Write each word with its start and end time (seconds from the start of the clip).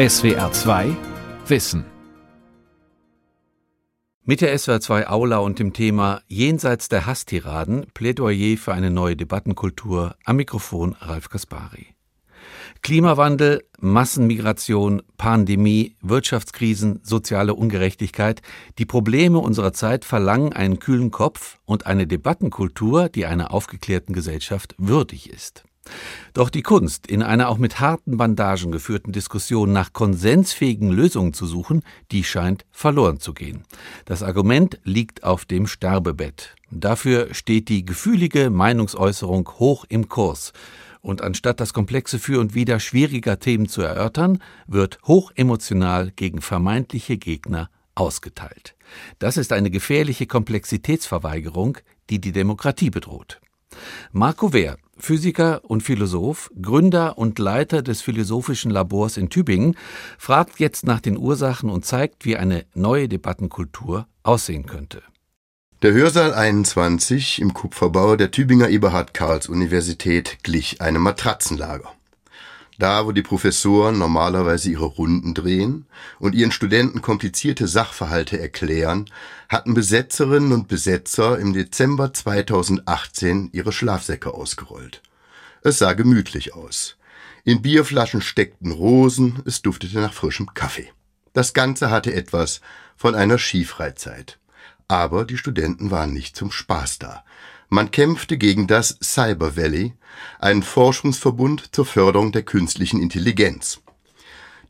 SWR 0.00 0.50
2 0.50 0.96
Wissen. 1.46 1.84
Mit 4.24 4.40
der 4.40 4.58
SWR 4.58 4.80
2 4.80 5.08
Aula 5.08 5.36
und 5.40 5.58
dem 5.58 5.74
Thema 5.74 6.22
Jenseits 6.26 6.88
der 6.88 7.04
Hasstiraden 7.04 7.84
Plädoyer 7.92 8.56
für 8.56 8.72
eine 8.72 8.90
neue 8.90 9.14
Debattenkultur 9.14 10.16
am 10.24 10.36
Mikrofon 10.36 10.96
Ralf 11.00 11.28
Kaspari. 11.28 11.88
Klimawandel, 12.80 13.62
Massenmigration, 13.78 15.02
Pandemie, 15.18 15.96
Wirtschaftskrisen, 16.00 17.00
soziale 17.02 17.52
Ungerechtigkeit, 17.52 18.40
die 18.78 18.86
Probleme 18.86 19.38
unserer 19.40 19.74
Zeit 19.74 20.06
verlangen 20.06 20.54
einen 20.54 20.78
kühlen 20.78 21.10
Kopf 21.10 21.58
und 21.66 21.84
eine 21.84 22.06
Debattenkultur, 22.06 23.10
die 23.10 23.26
einer 23.26 23.52
aufgeklärten 23.52 24.14
Gesellschaft 24.14 24.74
würdig 24.78 25.28
ist. 25.28 25.64
Doch 26.32 26.50
die 26.50 26.62
Kunst, 26.62 27.06
in 27.06 27.22
einer 27.22 27.48
auch 27.48 27.58
mit 27.58 27.80
harten 27.80 28.16
Bandagen 28.16 28.72
geführten 28.72 29.12
Diskussion 29.12 29.72
nach 29.72 29.92
konsensfähigen 29.92 30.90
Lösungen 30.90 31.32
zu 31.32 31.46
suchen, 31.46 31.82
die 32.12 32.24
scheint 32.24 32.64
verloren 32.70 33.20
zu 33.20 33.34
gehen. 33.34 33.64
Das 34.04 34.22
Argument 34.22 34.78
liegt 34.84 35.24
auf 35.24 35.44
dem 35.44 35.66
Sterbebett. 35.66 36.54
Dafür 36.70 37.34
steht 37.34 37.68
die 37.68 37.84
gefühlige 37.84 38.50
Meinungsäußerung 38.50 39.48
hoch 39.58 39.84
im 39.88 40.08
Kurs. 40.08 40.52
Und 41.02 41.22
anstatt 41.22 41.60
das 41.60 41.72
komplexe 41.72 42.18
Für 42.18 42.40
und 42.40 42.54
Wider 42.54 42.78
schwieriger 42.78 43.38
Themen 43.38 43.68
zu 43.68 43.82
erörtern, 43.82 44.42
wird 44.66 44.98
hochemotional 45.06 46.10
gegen 46.10 46.42
vermeintliche 46.42 47.16
Gegner 47.16 47.70
ausgeteilt. 47.94 48.76
Das 49.18 49.36
ist 49.36 49.52
eine 49.52 49.70
gefährliche 49.70 50.26
Komplexitätsverweigerung, 50.26 51.78
die 52.10 52.20
die 52.20 52.32
Demokratie 52.32 52.90
bedroht. 52.90 53.40
Marco 54.12 54.52
Wehr, 54.52 54.76
Physiker 54.98 55.60
und 55.64 55.84
Philosoph, 55.84 56.50
Gründer 56.60 57.16
und 57.16 57.38
Leiter 57.38 57.80
des 57.80 58.02
Philosophischen 58.02 58.72
Labors 58.72 59.16
in 59.16 59.30
Tübingen, 59.30 59.76
fragt 60.18 60.58
jetzt 60.58 60.84
nach 60.84 60.98
den 60.98 61.16
Ursachen 61.16 61.70
und 61.70 61.84
zeigt, 61.84 62.24
wie 62.24 62.36
eine 62.36 62.66
neue 62.74 63.08
Debattenkultur 63.08 64.08
aussehen 64.24 64.66
könnte. 64.66 65.02
Der 65.82 65.92
Hörsaal 65.92 66.34
21 66.34 67.40
im 67.40 67.54
Kupferbau 67.54 68.16
der 68.16 68.32
Tübinger 68.32 68.68
Eberhard 68.68 69.14
Karls 69.14 69.48
Universität 69.48 70.38
glich 70.42 70.80
einem 70.80 71.02
Matratzenlager. 71.02 71.92
Da, 72.80 73.04
wo 73.04 73.12
die 73.12 73.20
Professoren 73.20 73.98
normalerweise 73.98 74.70
ihre 74.70 74.86
Runden 74.86 75.34
drehen 75.34 75.84
und 76.18 76.34
ihren 76.34 76.50
Studenten 76.50 77.02
komplizierte 77.02 77.68
Sachverhalte 77.68 78.40
erklären, 78.40 79.04
hatten 79.50 79.74
Besetzerinnen 79.74 80.52
und 80.52 80.66
Besetzer 80.66 81.38
im 81.38 81.52
Dezember 81.52 82.14
2018 82.14 83.50
ihre 83.52 83.72
Schlafsäcke 83.72 84.32
ausgerollt. 84.32 85.02
Es 85.60 85.76
sah 85.76 85.92
gemütlich 85.92 86.54
aus. 86.54 86.96
In 87.44 87.60
Bierflaschen 87.60 88.22
steckten 88.22 88.70
Rosen, 88.70 89.42
es 89.44 89.60
duftete 89.60 89.98
nach 89.98 90.14
frischem 90.14 90.54
Kaffee. 90.54 90.90
Das 91.34 91.52
Ganze 91.52 91.90
hatte 91.90 92.14
etwas 92.14 92.62
von 92.96 93.14
einer 93.14 93.36
Skifreizeit. 93.36 94.38
Aber 94.88 95.26
die 95.26 95.36
Studenten 95.36 95.90
waren 95.90 96.14
nicht 96.14 96.34
zum 96.34 96.50
Spaß 96.50 96.98
da. 96.98 97.24
Man 97.72 97.92
kämpfte 97.92 98.36
gegen 98.36 98.66
das 98.66 98.98
Cyber 99.00 99.56
Valley, 99.56 99.94
einen 100.40 100.64
Forschungsverbund 100.64 101.72
zur 101.72 101.86
Förderung 101.86 102.32
der 102.32 102.42
künstlichen 102.42 103.00
Intelligenz. 103.00 103.80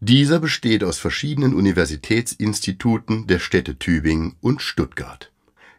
Dieser 0.00 0.38
besteht 0.38 0.84
aus 0.84 0.98
verschiedenen 0.98 1.54
Universitätsinstituten 1.54 3.26
der 3.26 3.38
Städte 3.38 3.78
Tübingen 3.78 4.36
und 4.42 4.60
Stuttgart. 4.60 5.32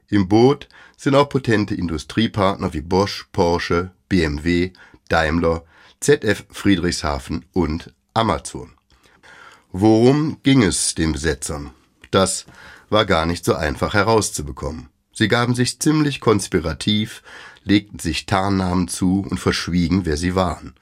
Im 0.09 0.27
Boot 0.27 0.67
sind 0.97 1.13
auch 1.15 1.29
potente 1.29 1.75
Industriepartner 1.75 2.73
wie 2.73 2.81
Bosch, 2.81 3.27
Porsche, 3.31 3.91
BMW, 4.09 4.71
Daimler, 5.07 5.63
ZF 5.99 6.45
Friedrichshafen 6.49 7.45
und 7.53 7.93
Amazon. 8.15 8.73
Worum 9.71 10.37
ging 10.41 10.63
es 10.63 10.95
den 10.95 11.11
Besetzern? 11.13 11.71
Das 12.09 12.45
war 12.89 13.05
gar 13.05 13.25
nicht 13.25 13.45
so 13.45 13.53
einfach 13.53 13.93
herauszubekommen. 13.93 14.90
Sie 15.13 15.27
gaben 15.27 15.55
sich 15.55 15.79
ziemlich 15.79 16.19
konspirativ, 16.19 17.21
legten 17.63 17.99
sich 17.99 18.25
Tarnnamen 18.25 18.87
zu 18.87 19.25
und 19.29 19.39
verschwiegen, 19.39 20.05
wer 20.05 20.17
sie 20.17 20.35
waren. 20.35 20.73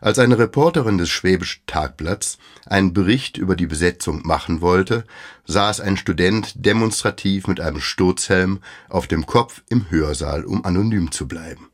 Als 0.00 0.18
eine 0.18 0.38
Reporterin 0.38 0.98
des 0.98 1.08
Schwäbischen 1.08 1.62
Tagblatts 1.66 2.38
einen 2.66 2.92
Bericht 2.92 3.36
über 3.36 3.56
die 3.56 3.66
Besetzung 3.66 4.22
machen 4.24 4.60
wollte, 4.60 5.04
saß 5.46 5.80
ein 5.80 5.96
Student 5.96 6.52
demonstrativ 6.54 7.48
mit 7.48 7.60
einem 7.60 7.80
Sturzhelm 7.80 8.60
auf 8.88 9.08
dem 9.08 9.26
Kopf 9.26 9.62
im 9.68 9.90
Hörsaal, 9.90 10.44
um 10.44 10.64
anonym 10.64 11.10
zu 11.10 11.26
bleiben. 11.26 11.68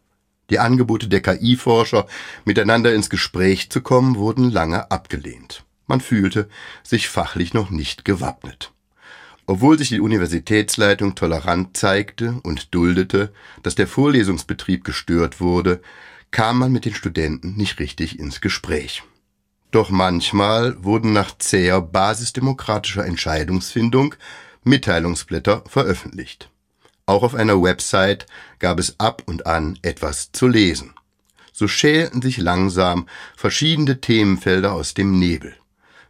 Die 0.51 0.59
Angebote 0.59 1.09
der 1.09 1.23
KI-Forscher, 1.23 2.07
miteinander 2.45 2.95
ins 2.95 3.11
Gespräch 3.11 3.71
zu 3.71 3.81
kommen, 3.81 4.17
wurden 4.17 4.51
lange 4.51 4.91
abgelehnt. 4.91 5.65
Man 5.87 6.01
fühlte 6.01 6.49
sich 6.83 7.09
fachlich 7.09 7.55
noch 7.55 7.71
nicht 7.71 8.05
gewappnet. 8.05 8.74
Obwohl 9.47 9.79
sich 9.79 9.91
die 9.91 10.01
Universitätsleitung 10.01 11.15
tolerant 11.15 11.77
zeigte 11.77 12.41
und 12.43 12.75
duldete, 12.75 13.33
dass 13.63 13.75
der 13.75 13.87
Vorlesungsbetrieb 13.87 14.85
gestört 14.85 15.41
wurde, 15.41 15.81
kam 16.31 16.59
man 16.59 16.73
mit 16.73 16.85
den 16.85 16.95
Studenten 16.95 17.55
nicht 17.57 17.79
richtig 17.79 18.19
ins 18.19 18.41
Gespräch. 18.41 19.03
Doch 19.71 19.91
manchmal 19.91 20.83
wurden 20.83 21.13
nach 21.13 21.37
zäher 21.37 21.81
basisdemokratischer 21.81 23.05
Entscheidungsfindung 23.05 24.15
Mitteilungsblätter 24.63 25.65
veröffentlicht. 25.67 26.49
Auch 27.07 27.23
auf 27.23 27.35
einer 27.35 27.63
Website 27.63 28.27
gab 28.59 28.79
es 28.79 28.99
ab 28.99 29.23
und 29.27 29.47
an 29.47 29.79
etwas 29.83 30.33
zu 30.33 30.49
lesen. 30.49 30.95
So 31.53 31.69
schälten 31.69 32.23
sich 32.23 32.39
langsam 32.39 33.07
verschiedene 33.37 34.01
Themenfelder 34.01 34.73
aus 34.73 34.95
dem 34.95 35.19
Nebel. 35.19 35.55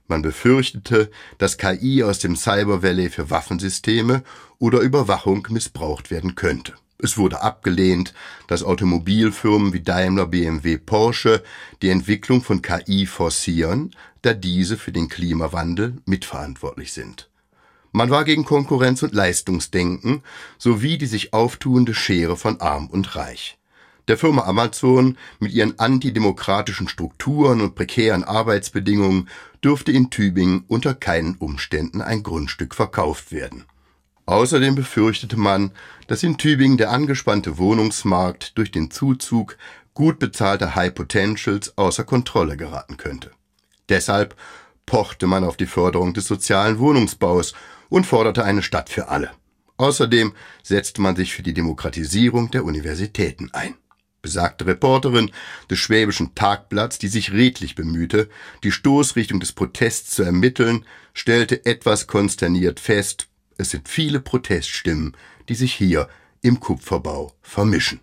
Man 0.06 0.22
befürchtete, 0.22 1.10
dass 1.38 1.56
KI 1.56 2.03
aus 2.03 2.19
dem 2.19 2.37
Cyber 2.37 2.82
Valley 2.82 3.09
für 3.09 3.31
Waffensysteme 3.31 4.22
oder 4.59 4.81
Überwachung 4.81 5.47
missbraucht 5.50 6.10
werden 6.10 6.34
könnte. 6.34 6.75
Es 6.98 7.19
wurde 7.19 7.42
abgelehnt, 7.42 8.14
dass 8.47 8.62
Automobilfirmen 8.62 9.72
wie 9.72 9.81
Daimler, 9.81 10.26
BMW, 10.26 10.78
Porsche 10.78 11.43
die 11.82 11.88
Entwicklung 11.88 12.43
von 12.43 12.62
KI 12.62 13.06
forcieren, 13.06 13.94
da 14.22 14.32
diese 14.32 14.76
für 14.76 14.93
den 14.93 15.09
Klimawandel 15.09 15.98
mitverantwortlich 16.06 16.93
sind. 16.93 17.28
Man 17.93 18.10
war 18.10 18.25
gegen 18.25 18.44
Konkurrenz 18.44 19.03
und 19.03 19.14
Leistungsdenken 19.14 20.22
sowie 20.59 20.98
die 20.98 21.06
sich 21.06 21.32
auftuende 21.32 21.94
Schere 21.94 22.37
von 22.37 22.60
Arm 22.60 22.88
und 22.88 23.16
Reich. 23.16 23.59
Der 24.06 24.19
Firma 24.19 24.42
Amazon 24.42 25.16
mit 25.38 25.53
ihren 25.53 25.78
antidemokratischen 25.78 26.88
Strukturen 26.88 27.62
und 27.62 27.75
prekären 27.75 28.22
Arbeitsbedingungen 28.22 29.28
dürfte 29.62 29.92
in 29.92 30.10
Tübingen 30.10 30.65
unter 30.69 30.94
keinen 30.94 31.37
Umständen 31.37 32.03
ein 32.03 32.22
Grundstück 32.22 32.75
verkauft 32.75 33.32
werden. 33.32 33.64
Außerdem 34.26 34.75
befürchtete 34.75 35.38
man, 35.38 35.70
dass 36.06 36.22
in 36.22 36.37
Tübingen 36.37 36.76
der 36.76 36.91
angespannte 36.91 37.56
Wohnungsmarkt 37.56 38.59
durch 38.59 38.70
den 38.70 38.91
Zuzug 38.91 39.56
gut 39.94 40.19
bezahlter 40.19 40.75
High 40.75 40.94
Potentials 40.94 41.78
außer 41.78 42.04
Kontrolle 42.04 42.56
geraten 42.56 42.97
könnte. 42.97 43.31
Deshalb 43.88 44.34
pochte 44.87 45.26
man 45.26 45.44
auf 45.44 45.56
die 45.56 45.66
Förderung 45.66 46.12
des 46.12 46.26
sozialen 46.26 46.78
Wohnungsbaus 46.78 47.54
und 47.88 48.04
forderte 48.04 48.44
eine 48.44 48.62
Stadt 48.62 48.91
für 48.91 49.09
alle. 49.09 49.31
Außerdem 49.76 50.34
setzte 50.62 51.00
man 51.00 51.16
sich 51.16 51.32
für 51.32 51.43
die 51.43 51.54
Demokratisierung 51.54 52.50
der 52.50 52.64
Universitäten 52.64 53.50
ein 53.53 53.75
besagte 54.25 54.67
Reporterin 54.67 55.31
des 55.71 55.79
Schwäbischen 55.79 56.35
Tagblatts, 56.35 56.99
die 56.99 57.09
sich 57.09 57.31
redlich 57.31 57.77
bemühte, 57.77 58.29
die 58.65 58.73
Stoßrichtung 58.73 59.39
des 59.39 59.53
Protests 59.53 60.11
zu 60.11 60.25
ermitteln, 60.25 60.85
stellte 61.12 61.65
etwas 61.67 62.09
konsterniert 62.09 62.81
fest, 62.81 63.29
es 63.57 63.71
sind 63.71 63.89
viele 63.89 64.19
Proteststimmen, 64.19 65.17
die 65.49 65.55
sich 65.55 65.75
hier 65.75 66.09
im 66.41 66.59
Kupferbau 66.59 67.35
vermischen. 67.43 68.01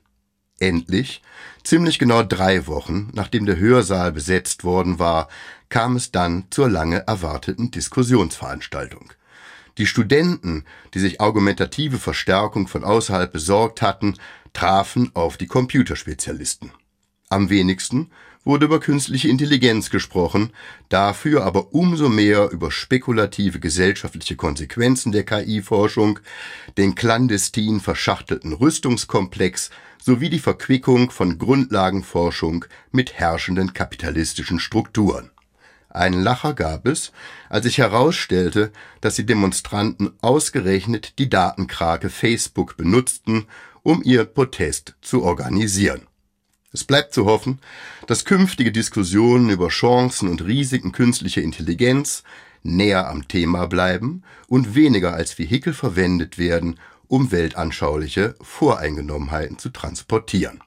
Endlich, 0.60 1.24
ziemlich 1.64 1.98
genau 1.98 2.22
drei 2.22 2.68
Wochen, 2.68 3.10
nachdem 3.14 3.48
der 3.48 3.58
Hörsaal 3.58 4.12
besetzt 4.12 4.64
worden 4.64 5.00
war, 5.00 5.28
kam 5.70 5.96
es 5.96 6.12
dann 6.12 6.46
zur 6.52 6.70
lange 6.70 7.08
erwarteten 7.08 7.72
Diskussionsveranstaltung. 7.72 9.12
Die 9.78 9.86
Studenten, 9.88 10.66
die 10.94 11.00
sich 11.00 11.22
argumentative 11.22 11.98
Verstärkung 11.98 12.68
von 12.68 12.84
außerhalb 12.84 13.32
besorgt 13.32 13.82
hatten, 13.82 14.16
trafen 14.54 15.12
auf 15.14 15.38
die 15.38 15.48
Computerspezialisten. 15.48 16.72
Am 17.30 17.50
wenigsten 17.50 18.12
wurde 18.44 18.66
über 18.66 18.80
künstliche 18.80 19.28
Intelligenz 19.28 19.90
gesprochen, 19.90 20.52
dafür 20.90 21.44
aber 21.44 21.74
umso 21.74 22.10
mehr 22.10 22.50
über 22.50 22.72
spekulative 22.72 23.60
gesellschaftliche 23.60 24.36
Konsequenzen 24.36 25.12
der 25.12 25.24
KI-Forschung, 25.24 26.20
den 26.78 26.96
clandestin 26.96 27.80
verschachtelten 27.80 28.54
Rüstungskomplex 28.54 29.70
sowie 30.02 30.30
die 30.30 30.40
Verquickung 30.40 31.12
von 31.12 31.38
Grundlagenforschung 31.38 32.66
mit 32.92 33.14
herrschenden 33.14 33.74
kapitalistischen 33.74 34.60
Strukturen. 34.60 35.30
Einen 35.90 36.24
Lacher 36.24 36.54
gab 36.54 36.88
es, 36.88 37.12
als 37.50 37.66
sich 37.66 37.78
herausstellte, 37.78 38.72
dass 39.02 39.18
die 39.18 39.26
Demonstranten 39.26 40.12
ausgerechnet 40.22 41.20
die 41.20 41.30
Datenkrake 41.30 42.10
Facebook 42.10 42.78
benutzten, 42.78 43.46
um 43.84 44.02
ihren 44.04 44.34
Protest 44.34 44.96
zu 45.02 45.24
organisieren. 45.24 46.08
Es 46.74 46.84
bleibt 46.86 47.14
zu 47.14 47.26
hoffen, 47.26 47.60
dass 48.08 48.26
künftige 48.26 48.72
Diskussionen 48.72 49.50
über 49.50 49.68
Chancen 49.68 50.30
und 50.30 50.46
Risiken 50.46 50.92
künstlicher 50.92 51.42
Intelligenz 51.42 52.24
näher 52.64 53.10
am 53.10 53.28
Thema 53.28 53.68
bleiben 53.68 54.24
und 54.48 54.76
weniger 54.76 55.14
als 55.14 55.38
Vehikel 55.38 55.74
verwendet 55.74 56.38
werden, 56.38 56.80
um 57.08 57.32
weltanschauliche 57.32 58.36
Voreingenommenheiten 58.42 59.58
zu 59.58 59.70
transportieren. 59.70 60.62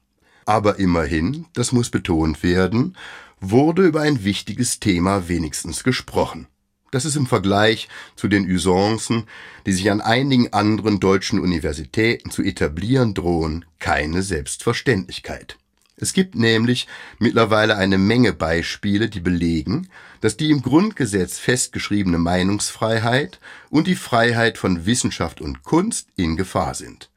Aber 0.45 0.79
immerhin, 0.79 1.47
das 1.55 1.73
muss 1.73 1.89
betont 1.89 2.43
werden, 2.43 2.97
wurde 3.41 3.87
über 3.87 4.03
ein 4.03 4.25
wichtiges 4.25 4.79
Thema 4.79 5.29
wenigstens 5.29 5.85
gesprochen. 5.85 6.49
Das 6.95 7.05
ist 7.05 7.17
im 7.17 7.27
Vergleich 7.27 7.89
zu 8.15 8.29
den 8.29 8.49
Usancen, 8.49 9.25
die 9.67 9.73
sich 9.73 9.91
an 9.91 10.01
einigen 10.01 10.53
anderen 10.53 11.01
deutschen 11.01 11.41
Universitäten 11.41 12.31
zu 12.31 12.45
etablieren 12.45 13.15
drohen, 13.15 13.65
keine 13.81 14.23
Selbstverständlichkeit. 14.23 15.57
Es 15.97 16.13
gibt 16.13 16.37
nämlich 16.37 16.87
mittlerweile 17.19 17.77
eine 17.77 17.99
Menge 17.99 18.33
Beispiele, 18.33 19.09
die 19.09 19.19
belegen, 19.19 19.89
dass 20.21 20.37
die 20.37 20.53
im 20.53 20.63
Grundgesetz 20.63 21.41
festgeschriebene 21.41 22.19
Meinungsfreiheit 22.19 23.41
und 23.71 23.89
die 23.89 23.97
Freiheit 23.97 24.57
von 24.57 24.87
Wissenschaft 24.87 25.41
und 25.41 25.65
Kunst 25.65 26.11
in 26.15 26.37
Gefahr 26.37 26.77
sind. 26.77 27.11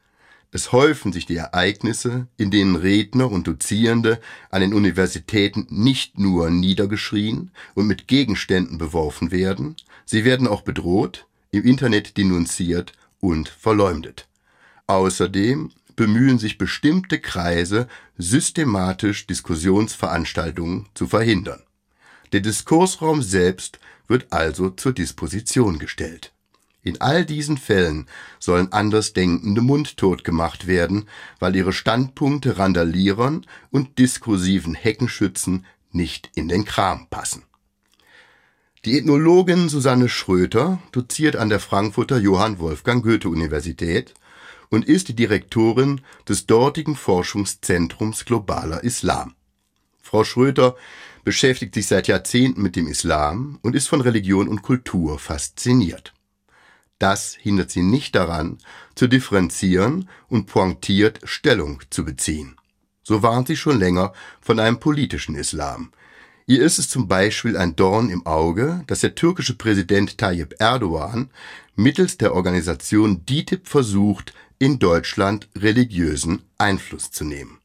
Es 0.51 0.71
häufen 0.71 1.11
sich 1.11 1.25
die 1.25 1.35
Ereignisse, 1.35 2.27
in 2.37 2.51
denen 2.51 2.77
Redner 2.77 3.29
und 3.29 3.47
Dozierende 3.47 4.21
an 4.49 4.61
den 4.61 4.73
Universitäten 4.73 5.67
nicht 5.69 6.17
nur 6.17 6.49
niedergeschrien 6.49 7.51
und 7.75 7.87
mit 7.87 8.07
Gegenständen 8.07 8.77
beworfen 8.77 9.31
werden, 9.31 9.75
sie 10.05 10.23
werden 10.23 10.47
auch 10.47 10.61
bedroht, 10.61 11.27
im 11.51 11.63
Internet 11.63 12.17
denunziert 12.17 12.93
und 13.19 13.49
verleumdet. 13.49 14.27
Außerdem 14.87 15.71
bemühen 15.97 16.39
sich 16.39 16.57
bestimmte 16.57 17.19
Kreise, 17.19 17.87
systematisch 18.17 19.27
Diskussionsveranstaltungen 19.27 20.87
zu 20.93 21.07
verhindern. 21.07 21.61
Der 22.31 22.39
Diskursraum 22.39 23.21
selbst 23.21 23.79
wird 24.07 24.31
also 24.31 24.69
zur 24.69 24.93
Disposition 24.93 25.79
gestellt. 25.79 26.31
In 26.87 27.01
all 27.01 27.25
diesen 27.25 27.57
Fällen 27.57 28.07
sollen 28.39 28.71
Andersdenkende 28.71 29.59
mundtot 29.59 30.23
gemacht 30.23 30.67
werden, 30.67 31.09
weil 31.37 31.53
ihre 31.53 31.73
Standpunkte 31.73 32.57
Randalierern 32.57 33.45
und 33.71 33.99
diskursiven 33.99 34.73
Heckenschützen 34.73 35.65
nicht 35.91 36.31
in 36.35 36.47
den 36.47 36.63
Kram 36.63 37.07
passen. 37.09 37.43
Die 38.85 38.97
Ethnologin 38.97 39.67
Susanne 39.67 40.07
Schröter 40.07 40.79
doziert 40.93 41.35
an 41.35 41.49
der 41.49 41.59
Frankfurter 41.59 42.19
Johann 42.19 42.57
Wolfgang 42.59 43.03
Goethe 43.03 43.27
Universität 43.27 44.13
und 44.69 44.85
ist 44.85 45.09
die 45.09 45.15
Direktorin 45.15 45.99
des 46.29 46.45
dortigen 46.45 46.95
Forschungszentrums 46.95 48.23
Globaler 48.23 48.81
Islam. 48.85 49.35
Frau 50.01 50.23
Schröter 50.23 50.77
beschäftigt 51.25 51.73
sich 51.73 51.87
seit 51.87 52.07
Jahrzehnten 52.07 52.61
mit 52.61 52.77
dem 52.77 52.87
Islam 52.87 53.59
und 53.61 53.75
ist 53.75 53.89
von 53.89 53.99
Religion 53.99 54.47
und 54.47 54.61
Kultur 54.61 55.19
fasziniert. 55.19 56.13
Das 56.99 57.35
hindert 57.35 57.71
sie 57.71 57.83
nicht 57.83 58.15
daran, 58.15 58.57
zu 58.95 59.07
differenzieren 59.07 60.09
und 60.27 60.47
pointiert 60.47 61.19
Stellung 61.23 61.81
zu 61.89 62.03
beziehen. 62.03 62.55
So 63.03 63.23
warnt 63.23 63.47
sie 63.47 63.55
schon 63.55 63.79
länger 63.79 64.13
von 64.41 64.59
einem 64.59 64.79
politischen 64.79 65.35
Islam. 65.35 65.91
Ihr 66.45 66.63
ist 66.63 66.79
es 66.79 66.89
zum 66.89 67.07
Beispiel 67.07 67.57
ein 67.57 67.75
Dorn 67.75 68.09
im 68.09 68.25
Auge, 68.25 68.83
dass 68.87 69.01
der 69.01 69.15
türkische 69.15 69.55
Präsident 69.55 70.17
Tayyip 70.17 70.55
Erdogan 70.59 71.29
mittels 71.75 72.17
der 72.17 72.33
Organisation 72.33 73.25
DITIB 73.25 73.67
versucht, 73.67 74.33
in 74.59 74.79
Deutschland 74.79 75.49
religiösen 75.55 76.41
Einfluss 76.57 77.11
zu 77.11 77.23
nehmen. 77.23 77.59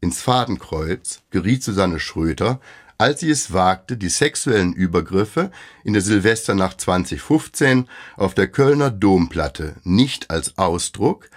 Ins 0.00 0.22
Fadenkreuz 0.22 1.20
geriet 1.30 1.62
Susanne 1.62 2.00
Schröter, 2.00 2.60
als 3.02 3.18
sie 3.18 3.30
es 3.30 3.52
wagte, 3.52 3.96
die 3.96 4.08
sexuellen 4.08 4.72
Übergriffe 4.74 5.50
in 5.82 5.92
der 5.92 6.02
Silvesternacht 6.02 6.80
2015 6.80 7.88
auf 8.16 8.34
der 8.34 8.46
Kölner 8.46 8.92
Domplatte 8.92 9.74
nicht 9.82 10.30
als 10.30 10.56
Ausdruck 10.56 11.28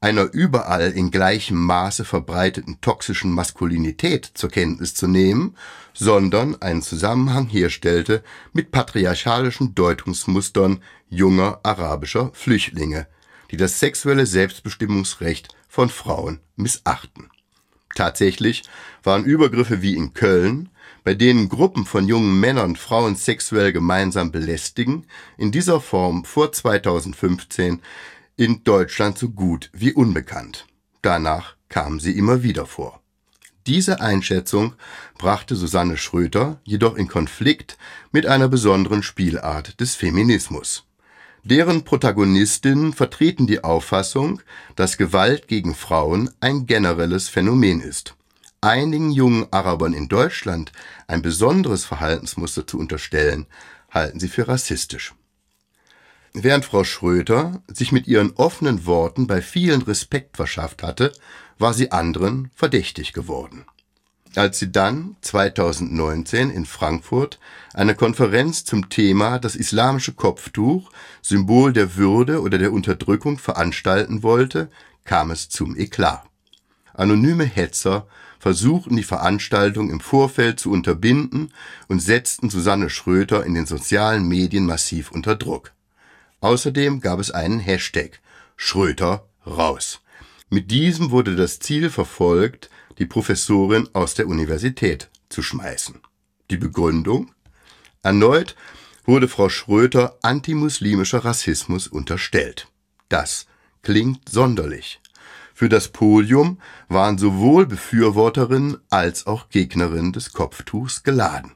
einer 0.00 0.32
überall 0.32 0.92
in 0.92 1.10
gleichem 1.10 1.60
Maße 1.60 2.04
verbreiteten 2.04 2.80
toxischen 2.80 3.32
Maskulinität 3.32 4.30
zur 4.34 4.48
Kenntnis 4.48 4.94
zu 4.94 5.08
nehmen, 5.08 5.56
sondern 5.92 6.62
einen 6.62 6.82
Zusammenhang 6.82 7.48
herstellte 7.48 8.22
mit 8.52 8.70
patriarchalischen 8.70 9.74
Deutungsmustern 9.74 10.84
junger 11.08 11.58
arabischer 11.64 12.30
Flüchtlinge, 12.32 13.08
die 13.50 13.56
das 13.56 13.80
sexuelle 13.80 14.24
Selbstbestimmungsrecht 14.24 15.48
von 15.68 15.88
Frauen 15.88 16.38
missachten. 16.54 17.28
Tatsächlich 17.96 18.62
waren 19.02 19.24
Übergriffe 19.24 19.82
wie 19.82 19.96
in 19.96 20.14
Köln, 20.14 20.68
bei 21.04 21.14
denen 21.14 21.48
Gruppen 21.48 21.84
von 21.84 22.06
jungen 22.08 22.38
Männern 22.40 22.76
Frauen 22.76 23.16
sexuell 23.16 23.72
gemeinsam 23.72 24.30
belästigen, 24.32 25.06
in 25.36 25.52
dieser 25.52 25.80
Form 25.80 26.24
vor 26.24 26.52
2015 26.52 27.80
in 28.36 28.62
Deutschland 28.64 29.18
so 29.18 29.30
gut 29.30 29.70
wie 29.72 29.92
unbekannt. 29.92 30.66
Danach 31.02 31.56
kamen 31.68 32.00
sie 32.00 32.16
immer 32.16 32.42
wieder 32.42 32.66
vor. 32.66 33.00
Diese 33.66 34.00
Einschätzung 34.00 34.74
brachte 35.18 35.54
Susanne 35.54 35.98
Schröter 35.98 36.60
jedoch 36.64 36.96
in 36.96 37.06
Konflikt 37.06 37.76
mit 38.12 38.26
einer 38.26 38.48
besonderen 38.48 39.02
Spielart 39.02 39.78
des 39.80 39.94
Feminismus. 39.94 40.84
Deren 41.44 41.84
Protagonistinnen 41.84 42.92
vertreten 42.92 43.46
die 43.46 43.64
Auffassung, 43.64 44.40
dass 44.74 44.96
Gewalt 44.96 45.48
gegen 45.48 45.74
Frauen 45.74 46.30
ein 46.40 46.66
generelles 46.66 47.28
Phänomen 47.28 47.80
ist. 47.80 48.14
Einigen 48.60 49.10
jungen 49.10 49.46
Arabern 49.52 49.92
in 49.92 50.08
Deutschland 50.08 50.72
ein 51.06 51.22
besonderes 51.22 51.84
Verhaltensmuster 51.84 52.66
zu 52.66 52.78
unterstellen, 52.78 53.46
halten 53.90 54.20
sie 54.20 54.28
für 54.28 54.48
rassistisch. 54.48 55.14
Während 56.34 56.64
Frau 56.64 56.84
Schröter 56.84 57.62
sich 57.68 57.92
mit 57.92 58.06
ihren 58.06 58.32
offenen 58.32 58.86
Worten 58.86 59.26
bei 59.26 59.40
vielen 59.42 59.82
Respekt 59.82 60.36
verschafft 60.36 60.82
hatte, 60.82 61.12
war 61.58 61.72
sie 61.72 61.90
anderen 61.90 62.50
verdächtig 62.54 63.12
geworden 63.12 63.64
als 64.36 64.58
sie 64.58 64.70
dann 64.70 65.16
2019 65.22 66.50
in 66.50 66.66
Frankfurt 66.66 67.38
eine 67.74 67.94
Konferenz 67.94 68.64
zum 68.64 68.88
Thema 68.88 69.38
das 69.38 69.56
islamische 69.56 70.12
Kopftuch, 70.12 70.90
Symbol 71.22 71.72
der 71.72 71.96
Würde 71.96 72.40
oder 72.40 72.58
der 72.58 72.72
Unterdrückung 72.72 73.38
veranstalten 73.38 74.22
wollte, 74.22 74.70
kam 75.04 75.30
es 75.30 75.48
zum 75.48 75.76
Eklat. 75.76 76.24
Anonyme 76.94 77.44
Hetzer 77.44 78.06
versuchten 78.38 78.96
die 78.96 79.02
Veranstaltung 79.02 79.90
im 79.90 80.00
Vorfeld 80.00 80.60
zu 80.60 80.70
unterbinden 80.70 81.52
und 81.88 82.00
setzten 82.00 82.50
Susanne 82.50 82.90
Schröter 82.90 83.44
in 83.44 83.54
den 83.54 83.66
sozialen 83.66 84.26
Medien 84.26 84.66
massiv 84.66 85.10
unter 85.10 85.36
Druck. 85.36 85.72
Außerdem 86.40 87.00
gab 87.00 87.18
es 87.18 87.30
einen 87.30 87.60
Hashtag 87.60 88.20
Schröter 88.56 89.26
raus. 89.46 90.00
Mit 90.50 90.70
diesem 90.70 91.10
wurde 91.10 91.36
das 91.36 91.58
Ziel 91.58 91.90
verfolgt, 91.90 92.70
die 92.98 93.06
Professorin 93.06 93.88
aus 93.92 94.14
der 94.14 94.28
Universität 94.28 95.08
zu 95.28 95.42
schmeißen. 95.42 96.00
Die 96.50 96.56
Begründung? 96.56 97.32
Erneut 98.02 98.56
wurde 99.04 99.28
Frau 99.28 99.48
Schröter 99.48 100.18
antimuslimischer 100.22 101.24
Rassismus 101.24 101.86
unterstellt. 101.86 102.68
Das 103.08 103.46
klingt 103.82 104.28
sonderlich. 104.28 105.00
Für 105.58 105.68
das 105.68 105.88
Podium 105.88 106.60
waren 106.86 107.18
sowohl 107.18 107.66
Befürworterinnen 107.66 108.76
als 108.90 109.26
auch 109.26 109.48
Gegnerinnen 109.48 110.12
des 110.12 110.32
Kopftuchs 110.32 111.02
geladen. 111.02 111.50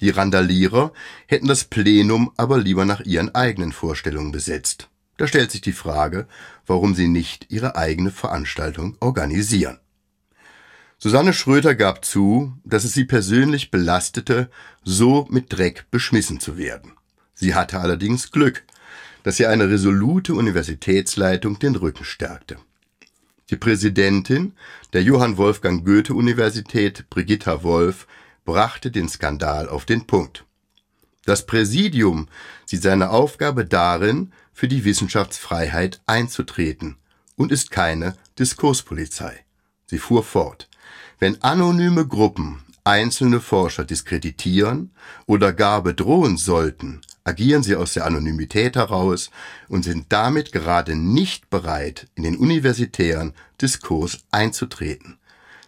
Die 0.00 0.10
Randalierer 0.10 0.92
hätten 1.26 1.48
das 1.48 1.64
Plenum 1.64 2.30
aber 2.36 2.56
lieber 2.56 2.84
nach 2.84 3.00
ihren 3.00 3.34
eigenen 3.34 3.72
Vorstellungen 3.72 4.30
besetzt. 4.30 4.90
Da 5.16 5.26
stellt 5.26 5.50
sich 5.50 5.60
die 5.60 5.72
Frage, 5.72 6.28
warum 6.68 6.94
sie 6.94 7.08
nicht 7.08 7.50
ihre 7.50 7.74
eigene 7.74 8.12
Veranstaltung 8.12 8.96
organisieren. 9.00 9.80
Susanne 10.96 11.32
Schröter 11.32 11.74
gab 11.74 12.04
zu, 12.04 12.56
dass 12.62 12.84
es 12.84 12.92
sie 12.92 13.06
persönlich 13.06 13.72
belastete, 13.72 14.50
so 14.84 15.26
mit 15.30 15.52
Dreck 15.52 15.86
beschmissen 15.90 16.38
zu 16.38 16.58
werden. 16.58 16.92
Sie 17.34 17.56
hatte 17.56 17.80
allerdings 17.80 18.30
Glück, 18.30 18.62
dass 19.24 19.40
ihr 19.40 19.50
eine 19.50 19.68
resolute 19.68 20.32
Universitätsleitung 20.32 21.58
den 21.58 21.74
Rücken 21.74 22.04
stärkte. 22.04 22.58
Die 23.50 23.56
Präsidentin 23.56 24.54
der 24.92 25.02
Johann 25.02 25.36
Wolfgang 25.36 25.84
Goethe 25.84 26.14
Universität, 26.14 27.08
Brigitta 27.10 27.62
Wolf, 27.62 28.08
brachte 28.44 28.90
den 28.90 29.08
Skandal 29.08 29.68
auf 29.68 29.84
den 29.84 30.06
Punkt. 30.06 30.44
Das 31.26 31.46
Präsidium 31.46 32.28
sieht 32.64 32.82
seine 32.82 33.10
Aufgabe 33.10 33.64
darin, 33.64 34.32
für 34.52 34.68
die 34.68 34.84
Wissenschaftsfreiheit 34.84 36.00
einzutreten 36.06 36.96
und 37.36 37.52
ist 37.52 37.70
keine 37.70 38.16
Diskurspolizei. 38.38 39.44
Sie 39.84 39.98
fuhr 39.98 40.24
fort. 40.24 40.68
Wenn 41.18 41.42
anonyme 41.42 42.06
Gruppen 42.06 42.64
einzelne 42.82 43.40
Forscher 43.40 43.84
diskreditieren 43.84 44.92
oder 45.26 45.52
gar 45.52 45.82
bedrohen 45.82 46.36
sollten, 46.36 47.02
agieren 47.26 47.64
sie 47.64 47.74
aus 47.74 47.92
der 47.92 48.06
Anonymität 48.06 48.76
heraus 48.76 49.30
und 49.68 49.82
sind 49.82 50.06
damit 50.10 50.52
gerade 50.52 50.94
nicht 50.94 51.50
bereit, 51.50 52.06
in 52.14 52.22
den 52.22 52.36
universitären 52.36 53.34
Diskurs 53.60 54.24
einzutreten. 54.30 55.18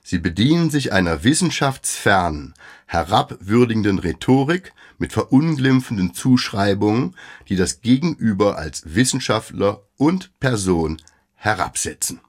Sie 0.05 0.19
bedienen 0.19 0.71
sich 0.71 0.93
einer 0.93 1.25
wissenschaftsfernen, 1.25 2.55
herabwürdigenden 2.87 3.99
Rhetorik 3.99 4.73
mit 4.99 5.13
verunglimpfenden 5.13 6.15
Zuschreibungen, 6.15 7.17
die 7.49 7.57
das 7.57 7.81
Gegenüber 7.81 8.57
als 8.57 8.95
Wissenschaftler 8.95 9.83
und 9.97 10.39
Person 10.39 11.03
herabsetzen. 11.35 12.21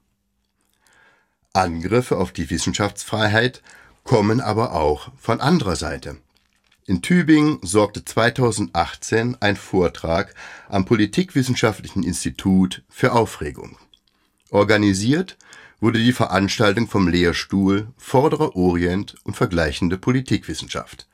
Angriffe 1.54 2.18
auf 2.18 2.32
die 2.32 2.50
Wissenschaftsfreiheit 2.50 3.62
kommen 4.04 4.42
aber 4.42 4.74
auch 4.74 5.12
von 5.18 5.40
anderer 5.40 5.76
Seite. 5.76 6.18
In 6.90 7.04
Tübingen 7.04 7.60
sorgte 7.62 8.04
2018 8.04 9.38
ein 9.42 9.58
Vortrag 9.58 10.34
am 10.70 10.86
Politikwissenschaftlichen 10.86 12.02
Institut 12.02 12.82
für 12.90 13.12
Aufregung. 13.12 13.78
Organisiert 14.50 15.38
wurde 15.80 16.00
die 16.00 16.14
Veranstaltung 16.14 16.88
vom 16.88 17.08
Lehrstuhl 17.08 17.90
Vorderer 17.96 18.56
Orient 18.56 19.14
und 19.24 19.38
vergleichende 19.38 20.00
Politikwissenschaft. 20.00 21.08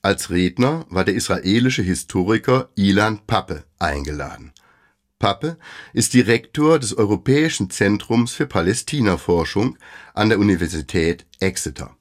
Als 0.00 0.30
Redner 0.30 0.86
war 0.90 1.04
der 1.04 1.14
israelische 1.14 1.82
Historiker 1.82 2.68
Ilan 2.76 3.18
Pappe 3.26 3.64
eingeladen. 3.80 4.52
Pappe 5.18 5.58
ist 5.92 6.14
Direktor 6.14 6.78
des 6.78 6.96
Europäischen 6.96 7.68
Zentrums 7.68 8.30
für 8.30 8.46
Palästinaforschung 8.46 9.76
an 10.14 10.28
der 10.28 10.38
Universität 10.38 11.26
Exeter. 11.40 11.96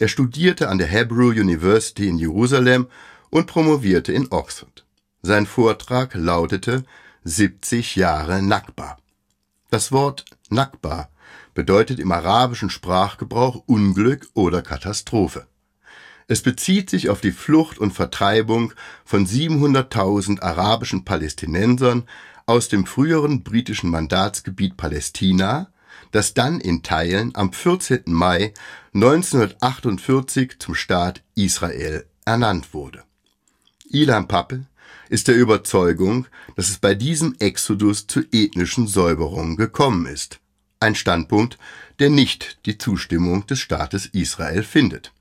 Er 0.00 0.06
studierte 0.06 0.68
an 0.68 0.78
der 0.78 0.86
Hebrew 0.86 1.30
University 1.30 2.08
in 2.08 2.18
Jerusalem 2.18 2.86
und 3.30 3.48
promovierte 3.48 4.12
in 4.12 4.28
Oxford. 4.30 4.86
Sein 5.22 5.44
Vortrag 5.44 6.14
lautete 6.14 6.84
70 7.24 7.96
Jahre 7.96 8.40
Nakba. 8.40 8.98
Das 9.70 9.90
Wort 9.90 10.24
Nakba 10.50 11.08
bedeutet 11.52 11.98
im 11.98 12.12
arabischen 12.12 12.70
Sprachgebrauch 12.70 13.64
Unglück 13.66 14.28
oder 14.34 14.62
Katastrophe. 14.62 15.48
Es 16.28 16.42
bezieht 16.42 16.90
sich 16.90 17.08
auf 17.08 17.20
die 17.20 17.32
Flucht 17.32 17.78
und 17.78 17.92
Vertreibung 17.92 18.74
von 19.04 19.26
700.000 19.26 20.40
arabischen 20.40 21.04
Palästinensern 21.04 22.04
aus 22.46 22.68
dem 22.68 22.86
früheren 22.86 23.42
britischen 23.42 23.90
Mandatsgebiet 23.90 24.76
Palästina, 24.76 25.72
das 26.12 26.34
dann 26.34 26.60
in 26.60 26.82
Teilen 26.82 27.34
am 27.34 27.52
14. 27.52 28.02
Mai 28.06 28.54
1948 28.94 30.58
zum 30.58 30.74
Staat 30.74 31.22
Israel 31.34 32.06
ernannt 32.24 32.74
wurde. 32.74 33.04
Ilan 33.90 34.28
Pappe 34.28 34.66
ist 35.08 35.28
der 35.28 35.36
Überzeugung, 35.36 36.26
dass 36.56 36.68
es 36.68 36.78
bei 36.78 36.94
diesem 36.94 37.34
Exodus 37.38 38.06
zu 38.06 38.20
ethnischen 38.32 38.86
Säuberungen 38.86 39.56
gekommen 39.56 40.06
ist 40.06 40.40
ein 40.80 40.94
Standpunkt, 40.94 41.58
der 41.98 42.10
nicht 42.10 42.58
die 42.66 42.78
Zustimmung 42.78 43.46
des 43.46 43.60
Staates 43.60 44.06
Israel 44.06 44.62
findet. 44.62 45.12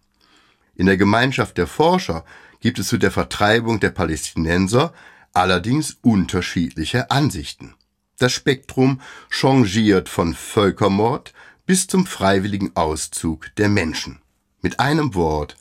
In 0.76 0.86
der 0.86 0.98
Gemeinschaft 0.98 1.58
der 1.58 1.68
Forscher 1.68 2.24
gibt 2.60 2.80
es 2.80 2.88
zu 2.88 2.98
der 2.98 3.12
Vertreibung 3.12 3.80
der 3.80 3.90
Palästinenser 3.90 4.94
allerdings 5.34 5.98
unterschiedliche 6.02 7.12
Ansichten. 7.12 7.76
Das 8.20 8.32
Spektrum 8.32 9.00
changiert 9.30 10.10
von 10.10 10.34
Völkermord 10.34 11.34
bis 11.68 11.86
zum 11.86 12.08
freiwilligen 12.08 12.76
Auszug 12.76 13.56
der 13.58 13.70
Menschen. 13.70 14.20
Mit 14.64 14.80
einem 14.80 15.14
Wort, 15.14 15.56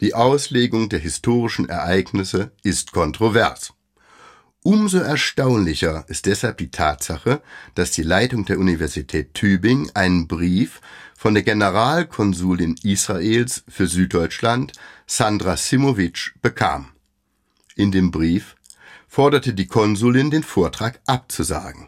die 0.00 0.12
Auslegung 0.12 0.88
der 0.88 0.98
historischen 0.98 1.68
Ereignisse 1.68 2.50
ist 2.64 2.90
kontrovers. 2.90 3.74
Umso 4.64 4.98
erstaunlicher 4.98 6.04
ist 6.08 6.26
deshalb 6.26 6.58
die 6.58 6.70
Tatsache, 6.70 7.42
dass 7.76 7.92
die 7.92 8.02
Leitung 8.02 8.44
der 8.44 8.58
Universität 8.58 9.34
Tübingen 9.34 9.94
einen 9.94 10.26
Brief 10.26 10.80
von 11.16 11.34
der 11.34 11.44
Generalkonsulin 11.44 12.74
Israels 12.82 13.62
für 13.68 13.86
Süddeutschland, 13.86 14.72
Sandra 15.06 15.56
Simovic, 15.56 16.34
bekam. 16.42 16.88
In 17.76 17.92
dem 17.92 18.10
Brief 18.10 18.56
forderte 19.14 19.54
die 19.54 19.68
Konsulin 19.68 20.32
den 20.32 20.42
Vortrag 20.42 21.00
abzusagen. 21.06 21.86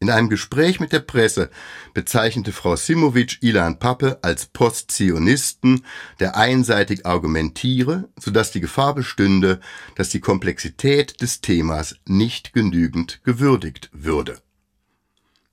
In 0.00 0.10
einem 0.10 0.28
Gespräch 0.28 0.80
mit 0.80 0.90
der 0.90 0.98
Presse 0.98 1.48
bezeichnete 1.94 2.50
Frau 2.50 2.74
Simovic 2.74 3.38
Ilan 3.42 3.78
Pappe 3.78 4.18
als 4.22 4.46
Postzionisten, 4.46 5.84
der 6.18 6.36
einseitig 6.36 7.06
argumentiere, 7.06 8.08
sodass 8.18 8.50
die 8.50 8.60
Gefahr 8.60 8.92
bestünde, 8.92 9.60
dass 9.94 10.08
die 10.08 10.18
Komplexität 10.18 11.22
des 11.22 11.40
Themas 11.40 11.94
nicht 12.06 12.52
genügend 12.52 13.20
gewürdigt 13.22 13.88
würde. 13.92 14.40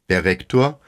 Der 0.10 0.26
Rektor 0.26 0.82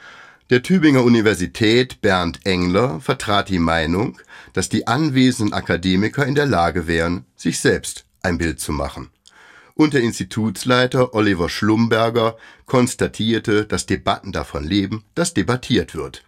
der 0.49 0.63
Tübinger 0.63 1.03
Universität 1.03 2.01
Bernd 2.01 2.43
Engler 2.43 2.99
vertrat 3.01 3.49
die 3.49 3.59
Meinung, 3.59 4.17
dass 4.53 4.67
die 4.67 4.87
anwesenden 4.87 5.53
Akademiker 5.53 6.25
in 6.25 6.33
der 6.33 6.47
Lage 6.47 6.87
wären, 6.87 7.25
sich 7.35 7.59
selbst 7.59 8.07
ein 8.23 8.39
Bild 8.39 8.59
zu 8.59 8.71
machen 8.71 9.12
und 9.75 9.93
der 9.93 10.01
Institutsleiter 10.01 11.13
Oliver 11.13 11.49
Schlumberger 11.49 12.37
konstatierte, 12.65 13.65
dass 13.65 13.85
Debatten 13.85 14.31
davon 14.31 14.63
leben, 14.63 15.03
dass 15.15 15.33
debattiert 15.33 15.95
wird. 15.95 16.23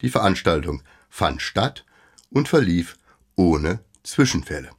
Die 0.00 0.10
Veranstaltung 0.10 0.82
fand 1.08 1.42
statt 1.42 1.84
und 2.30 2.48
verlief 2.48 2.96
ohne 3.36 3.80
Zwischenfälle. 4.02 4.70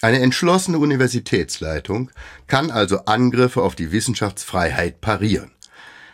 Eine 0.00 0.20
entschlossene 0.20 0.78
Universitätsleitung 0.78 2.10
kann 2.46 2.70
also 2.70 3.04
Angriffe 3.06 3.62
auf 3.62 3.74
die 3.74 3.90
Wissenschaftsfreiheit 3.90 5.00
parieren. 5.00 5.50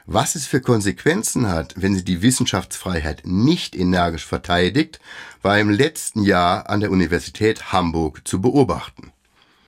Was 0.06 0.34
es 0.34 0.46
für 0.46 0.60
Konsequenzen 0.60 1.48
hat, 1.48 1.74
wenn 1.76 1.94
sie 1.94 2.04
die 2.04 2.20
Wissenschaftsfreiheit 2.20 3.22
nicht 3.24 3.74
energisch 3.74 4.26
verteidigt, 4.26 5.00
war 5.40 5.58
im 5.58 5.70
letzten 5.70 6.22
Jahr 6.22 6.68
an 6.68 6.80
der 6.80 6.90
Universität 6.90 7.72
Hamburg 7.72 8.26
zu 8.26 8.40
beobachten. 8.40 9.12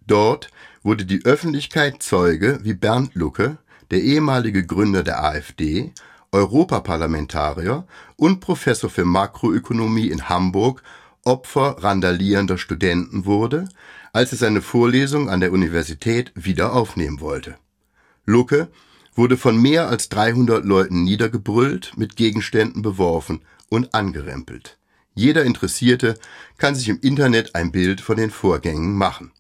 Dort 0.06 0.50
wurde 0.86 1.04
die 1.04 1.24
Öffentlichkeit 1.24 2.00
Zeuge, 2.00 2.60
wie 2.62 2.72
Bernd 2.72 3.16
Lucke, 3.16 3.58
der 3.90 4.02
ehemalige 4.02 4.64
Gründer 4.64 5.02
der 5.02 5.22
AfD, 5.22 5.92
Europaparlamentarier 6.30 7.88
und 8.14 8.38
Professor 8.38 8.88
für 8.88 9.04
Makroökonomie 9.04 10.06
in 10.06 10.28
Hamburg 10.28 10.84
Opfer 11.24 11.78
randalierender 11.80 12.56
Studenten 12.56 13.24
wurde, 13.24 13.68
als 14.12 14.30
er 14.30 14.38
seine 14.38 14.62
Vorlesung 14.62 15.28
an 15.28 15.40
der 15.40 15.50
Universität 15.50 16.30
wieder 16.36 16.72
aufnehmen 16.72 17.20
wollte. 17.20 17.56
Lucke 18.24 18.68
wurde 19.16 19.36
von 19.36 19.60
mehr 19.60 19.88
als 19.88 20.08
300 20.08 20.64
Leuten 20.64 21.02
niedergebrüllt, 21.02 21.94
mit 21.96 22.14
Gegenständen 22.14 22.82
beworfen 22.82 23.40
und 23.68 23.92
angerempelt. 23.92 24.78
Jeder 25.14 25.42
Interessierte 25.42 26.14
kann 26.58 26.76
sich 26.76 26.88
im 26.88 27.00
Internet 27.00 27.56
ein 27.56 27.72
Bild 27.72 28.00
von 28.00 28.16
den 28.16 28.30
Vorgängen 28.30 28.94
machen. 28.94 29.32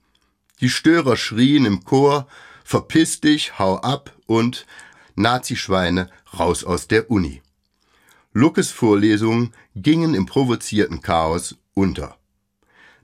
Die 0.60 0.70
Störer 0.70 1.16
schrien 1.16 1.66
im 1.66 1.84
Chor, 1.84 2.26
verpiss 2.64 3.20
dich, 3.20 3.58
hau 3.58 3.76
ab 3.76 4.16
und 4.26 4.66
Nazischweine 5.14 6.08
raus 6.38 6.64
aus 6.64 6.88
der 6.88 7.10
Uni. 7.10 7.42
Luckes 8.32 8.70
Vorlesungen 8.70 9.52
gingen 9.74 10.14
im 10.14 10.26
provozierten 10.26 11.02
Chaos 11.02 11.56
unter. 11.74 12.16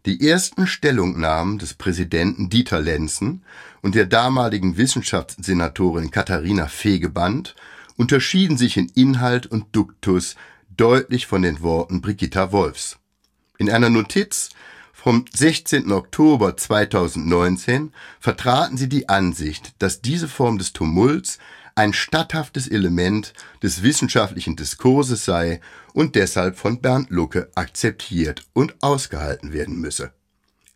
Die 0.04 0.28
ersten 0.28 0.66
Stellungnahmen 0.66 1.58
des 1.58 1.74
Präsidenten 1.74 2.50
Dieter 2.50 2.80
Lenzen 2.80 3.44
und 3.82 3.94
der 3.94 4.06
damaligen 4.06 4.76
Wissenschaftssenatorin 4.76 6.10
Katharina 6.10 6.66
Fegeband 6.66 7.54
unterschieden 7.96 8.56
sich 8.56 8.76
in 8.76 8.88
Inhalt 8.88 9.46
und 9.46 9.76
Duktus 9.76 10.36
deutlich 10.76 11.26
von 11.26 11.42
den 11.42 11.60
Worten 11.60 12.00
Brigitta 12.00 12.50
Wolfs. 12.50 12.98
In 13.58 13.70
einer 13.70 13.90
Notiz 13.90 14.50
vom 15.02 15.24
16. 15.34 15.90
Oktober 15.90 16.56
2019 16.56 17.92
vertraten 18.20 18.76
sie 18.76 18.88
die 18.88 19.08
Ansicht, 19.08 19.74
dass 19.80 20.00
diese 20.00 20.28
Form 20.28 20.58
des 20.58 20.72
Tumults 20.72 21.38
ein 21.74 21.92
statthaftes 21.92 22.68
Element 22.68 23.32
des 23.64 23.82
wissenschaftlichen 23.82 24.54
Diskurses 24.54 25.24
sei 25.24 25.60
und 25.92 26.14
deshalb 26.14 26.56
von 26.56 26.80
Bernd 26.80 27.10
Lucke 27.10 27.50
akzeptiert 27.56 28.44
und 28.52 28.80
ausgehalten 28.80 29.52
werden 29.52 29.80
müsse. 29.80 30.12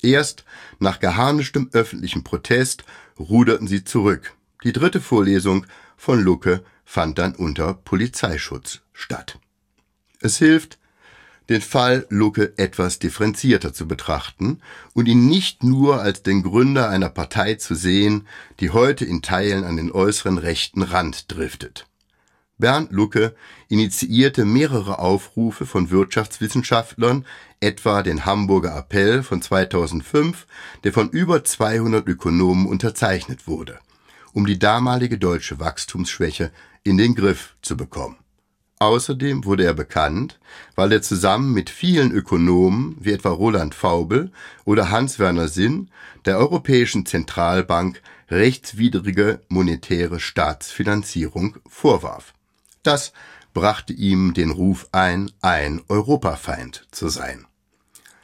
Erst 0.03 0.45
nach 0.81 0.99
geharnischtem 0.99 1.71
öffentlichen 1.73 2.25
Protest 2.25 2.83
ruderten 3.21 3.69
sie 3.69 3.85
zurück. 3.85 4.35
Die 4.65 4.73
dritte 4.73 5.01
Vorlesung 5.01 5.67
von 5.97 6.21
Lucke 6.21 6.65
fand 6.85 7.19
dann 7.19 7.37
unter 7.37 7.75
Polizeischutz 7.75 8.81
statt. 8.93 9.39
Es 10.21 10.39
hilft, 10.39 10.79
den 11.49 11.61
Fall 11.61 12.07
Lucke 12.09 12.53
etwas 12.57 12.99
differenzierter 12.99 13.73
zu 13.73 13.87
betrachten 13.87 14.61
und 14.95 15.07
ihn 15.07 15.27
nicht 15.27 15.63
nur 15.63 16.01
als 16.01 16.23
den 16.23 16.43
Gründer 16.43 16.89
einer 16.89 17.09
Partei 17.09 17.55
zu 17.55 17.75
sehen, 17.75 18.27
die 18.61 18.71
heute 18.71 19.05
in 19.05 19.23
Teilen 19.23 19.65
an 19.65 19.77
den 19.77 19.93
äußeren 19.93 20.39
rechten 20.39 20.83
Rand 20.83 21.33
driftet. 21.33 21.87
Bernd 22.59 22.91
Lucke 22.91 23.35
initiierte 23.69 24.47
mehrere 24.47 24.99
Aufrufe 24.99 25.67
von 25.67 25.91
Wirtschaftswissenschaftlern, 25.91 27.27
etwa 27.61 28.03
den 28.03 28.25
Hamburger 28.25 28.77
Appell 28.77 29.23
von 29.23 29.43
2005, 29.43 30.47
der 30.83 30.93
von 30.93 31.11
über 31.11 31.45
200 31.45 32.09
Ökonomen 32.09 32.67
unterzeichnet 32.67 33.47
wurde, 33.47 33.79
um 34.33 34.47
die 34.47 34.59
damalige 34.59 35.19
deutsche 35.19 35.61
Wachstumsschwäche 35.61 36.51
in 36.83 36.97
den 36.97 37.15
Griff 37.15 37.57
zu 37.61 37.77
bekommen. 37.77 38.17
Außerdem 38.79 39.45
wurde 39.47 39.65
er 39.65 39.73
bekannt, 39.73 40.39
weil 40.75 40.93
er 40.93 41.01
zusammen 41.01 41.55
mit 41.55 41.71
vielen 41.71 42.13
Ökonomen 42.13 42.97
wie 43.01 43.13
etwa 43.13 43.31
Roland 43.31 43.75
Faubel 43.75 44.31
oder 44.65 44.91
Hans-Werner 44.91 45.49
Sinn 45.49 45.89
der 46.27 46.39
Europäischen 46.39 47.07
Zentralbank 47.07 48.03
rechtswidrige 48.31 49.41
monetäre 49.49 50.21
Staatsfinanzierung 50.21 51.57
vorwarf. 51.67 52.35
Das 52.83 53.13
brachte 53.55 53.95
ihm 53.95 54.35
den 54.35 54.51
Ruf 54.51 54.89
ein, 54.93 55.31
ein 55.41 55.83
Europafeind 55.89 56.87
zu 56.91 57.09
sein. 57.09 57.47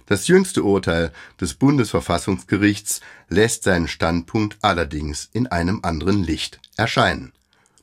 Das 0.05 0.29
jüngste 0.29 0.63
Urteil 0.63 1.13
des 1.41 1.55
Bundesverfassungsgerichts 1.55 3.01
lässt 3.29 3.63
seinen 3.63 3.89
Standpunkt 3.89 4.59
allerdings 4.61 5.31
in 5.33 5.47
einem 5.47 5.81
anderen 5.83 6.23
Licht 6.23 6.61
erscheinen. 6.77 7.33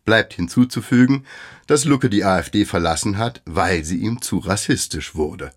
Bleibt 0.09 0.33
hinzuzufügen, 0.33 1.27
dass 1.67 1.85
Lucke 1.85 2.09
die 2.09 2.25
AfD 2.25 2.65
verlassen 2.65 3.19
hat, 3.19 3.43
weil 3.45 3.83
sie 3.83 3.97
ihm 3.97 4.23
zu 4.23 4.39
rassistisch 4.39 5.13
wurde. 5.13 5.51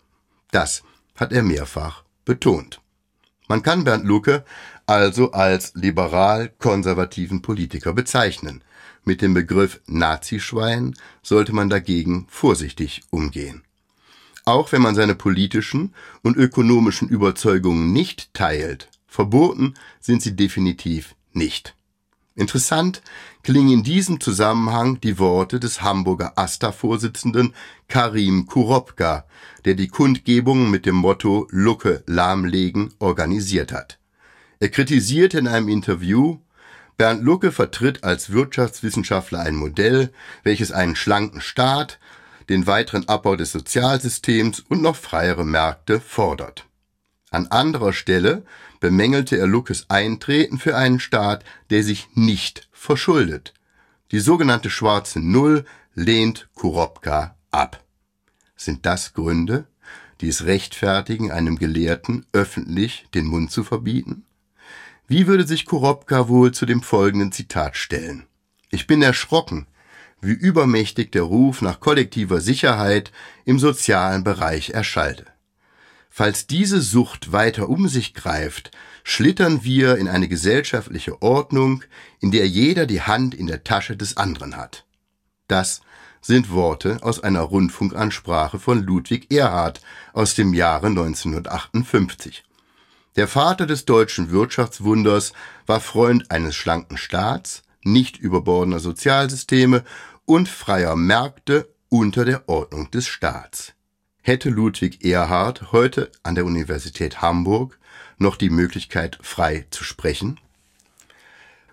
Das 0.50 0.82
hat 1.16 1.32
er 1.32 1.42
mehrfach 1.42 2.04
betont. 2.26 2.82
Man 3.48 3.62
kann 3.62 3.84
Bernd 3.84 4.04
Lucke 4.04 4.44
also 4.84 5.32
als 5.32 5.72
liberal-konservativen 5.74 7.40
Politiker 7.40 7.94
bezeichnen. 7.94 8.62
Mit 9.04 9.22
dem 9.22 9.32
Begriff 9.32 9.80
Nazischwein 9.86 10.96
sollte 11.22 11.54
man 11.54 11.70
dagegen 11.70 12.26
vorsichtig 12.28 13.00
umgehen. 13.08 13.62
Auch 14.44 14.70
wenn 14.70 14.82
man 14.82 14.94
seine 14.94 15.14
politischen 15.14 15.94
und 16.20 16.36
ökonomischen 16.36 17.08
Überzeugungen 17.08 17.94
nicht 17.94 18.34
teilt, 18.34 18.90
verboten 19.06 19.72
sind 19.98 20.20
sie 20.20 20.36
definitiv 20.36 21.14
nicht. 21.32 21.74
Interessant 22.34 23.02
klingen 23.42 23.72
in 23.72 23.82
diesem 23.82 24.20
Zusammenhang 24.20 25.00
die 25.00 25.18
Worte 25.18 25.60
des 25.60 25.82
Hamburger 25.82 26.32
AStA-Vorsitzenden 26.36 27.54
Karim 27.88 28.46
Kuropka, 28.46 29.26
der 29.64 29.74
die 29.74 29.88
Kundgebung 29.88 30.70
mit 30.70 30.86
dem 30.86 30.94
Motto 30.94 31.46
Lucke 31.50 32.02
lahmlegen 32.06 32.94
organisiert 32.98 33.72
hat. 33.72 33.98
Er 34.60 34.70
kritisierte 34.70 35.38
in 35.38 35.48
einem 35.48 35.68
Interview, 35.68 36.38
Bernd 36.96 37.22
Lucke 37.22 37.52
vertritt 37.52 38.04
als 38.04 38.30
Wirtschaftswissenschaftler 38.30 39.40
ein 39.40 39.56
Modell, 39.56 40.12
welches 40.42 40.72
einen 40.72 40.96
schlanken 40.96 41.40
Staat, 41.40 41.98
den 42.48 42.66
weiteren 42.66 43.08
Abbau 43.08 43.36
des 43.36 43.52
Sozialsystems 43.52 44.60
und 44.60 44.82
noch 44.82 44.96
freiere 44.96 45.44
Märkte 45.44 46.00
fordert. 46.00 46.66
An 47.30 47.46
anderer 47.48 47.92
Stelle 47.92 48.44
bemängelte 48.82 49.38
er 49.38 49.46
Luckes 49.46 49.88
Eintreten 49.88 50.58
für 50.58 50.76
einen 50.76 50.98
Staat, 50.98 51.44
der 51.70 51.84
sich 51.84 52.08
nicht 52.14 52.68
verschuldet. 52.72 53.54
Die 54.10 54.18
sogenannte 54.18 54.70
schwarze 54.70 55.20
Null 55.20 55.64
lehnt 55.94 56.48
Kuropka 56.56 57.36
ab. 57.52 57.84
Sind 58.56 58.84
das 58.84 59.14
Gründe, 59.14 59.68
die 60.20 60.26
es 60.26 60.46
rechtfertigen, 60.46 61.30
einem 61.30 61.58
Gelehrten 61.60 62.26
öffentlich 62.32 63.06
den 63.14 63.26
Mund 63.26 63.52
zu 63.52 63.62
verbieten? 63.62 64.24
Wie 65.06 65.28
würde 65.28 65.46
sich 65.46 65.64
Kuropka 65.64 66.28
wohl 66.28 66.50
zu 66.52 66.66
dem 66.66 66.82
folgenden 66.82 67.30
Zitat 67.30 67.76
stellen? 67.76 68.26
Ich 68.70 68.88
bin 68.88 69.00
erschrocken, 69.00 69.68
wie 70.20 70.32
übermächtig 70.32 71.12
der 71.12 71.22
Ruf 71.22 71.62
nach 71.62 71.78
kollektiver 71.78 72.40
Sicherheit 72.40 73.12
im 73.44 73.60
sozialen 73.60 74.24
Bereich 74.24 74.70
erschalte. 74.70 75.31
Falls 76.14 76.46
diese 76.46 76.82
Sucht 76.82 77.32
weiter 77.32 77.70
um 77.70 77.88
sich 77.88 78.12
greift, 78.12 78.70
schlittern 79.02 79.64
wir 79.64 79.96
in 79.96 80.08
eine 80.08 80.28
gesellschaftliche 80.28 81.22
Ordnung, 81.22 81.84
in 82.20 82.30
der 82.30 82.46
jeder 82.46 82.84
die 82.84 83.00
Hand 83.00 83.34
in 83.34 83.46
der 83.46 83.64
Tasche 83.64 83.96
des 83.96 84.18
anderen 84.18 84.58
hat. 84.58 84.84
Das 85.48 85.80
sind 86.20 86.50
Worte 86.50 86.98
aus 87.00 87.20
einer 87.20 87.40
Rundfunkansprache 87.40 88.58
von 88.58 88.82
Ludwig 88.82 89.32
Erhard 89.32 89.80
aus 90.12 90.34
dem 90.34 90.52
Jahre 90.52 90.88
1958. 90.88 92.44
Der 93.16 93.26
Vater 93.26 93.64
des 93.64 93.86
deutschen 93.86 94.30
Wirtschaftswunders 94.30 95.32
war 95.64 95.80
Freund 95.80 96.30
eines 96.30 96.54
schlanken 96.54 96.98
Staats, 96.98 97.62
nicht 97.84 98.18
überbordener 98.18 98.80
Sozialsysteme 98.80 99.82
und 100.26 100.50
freier 100.50 100.94
Märkte 100.94 101.72
unter 101.88 102.26
der 102.26 102.50
Ordnung 102.50 102.90
des 102.90 103.08
Staats. 103.08 103.72
Hätte 104.24 104.50
Ludwig 104.50 105.04
Erhard 105.04 105.72
heute 105.72 106.08
an 106.22 106.36
der 106.36 106.44
Universität 106.44 107.22
Hamburg 107.22 107.76
noch 108.18 108.36
die 108.36 108.50
Möglichkeit, 108.50 109.18
frei 109.20 109.66
zu 109.70 109.82
sprechen? 109.82 110.38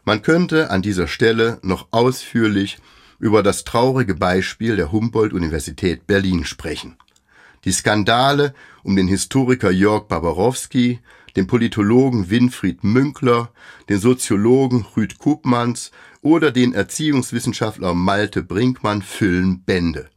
Man 0.03 0.23
könnte 0.23 0.71
an 0.71 0.81
dieser 0.81 1.07
Stelle 1.07 1.59
noch 1.61 1.89
ausführlich 1.91 2.79
über 3.19 3.43
das 3.43 3.65
traurige 3.65 4.15
Beispiel 4.15 4.77
der 4.77 4.91
Humboldt-Universität 4.91 6.07
Berlin 6.07 6.43
sprechen. 6.43 6.97
Die 7.65 7.71
Skandale 7.71 8.55
um 8.81 8.95
den 8.95 9.07
Historiker 9.07 9.69
Jörg 9.69 10.07
Barbarowski, 10.07 11.01
den 11.35 11.45
Politologen 11.45 12.31
Winfried 12.31 12.83
Münkler, 12.83 13.51
den 13.89 13.99
Soziologen 13.99 14.87
Rüd 14.97 15.19
Kupmanns 15.19 15.91
oder 16.23 16.49
den 16.49 16.73
Erziehungswissenschaftler 16.73 17.93
Malte 17.93 18.41
Brinkmann 18.41 19.03
füllen 19.03 19.61
Bände 19.61 20.09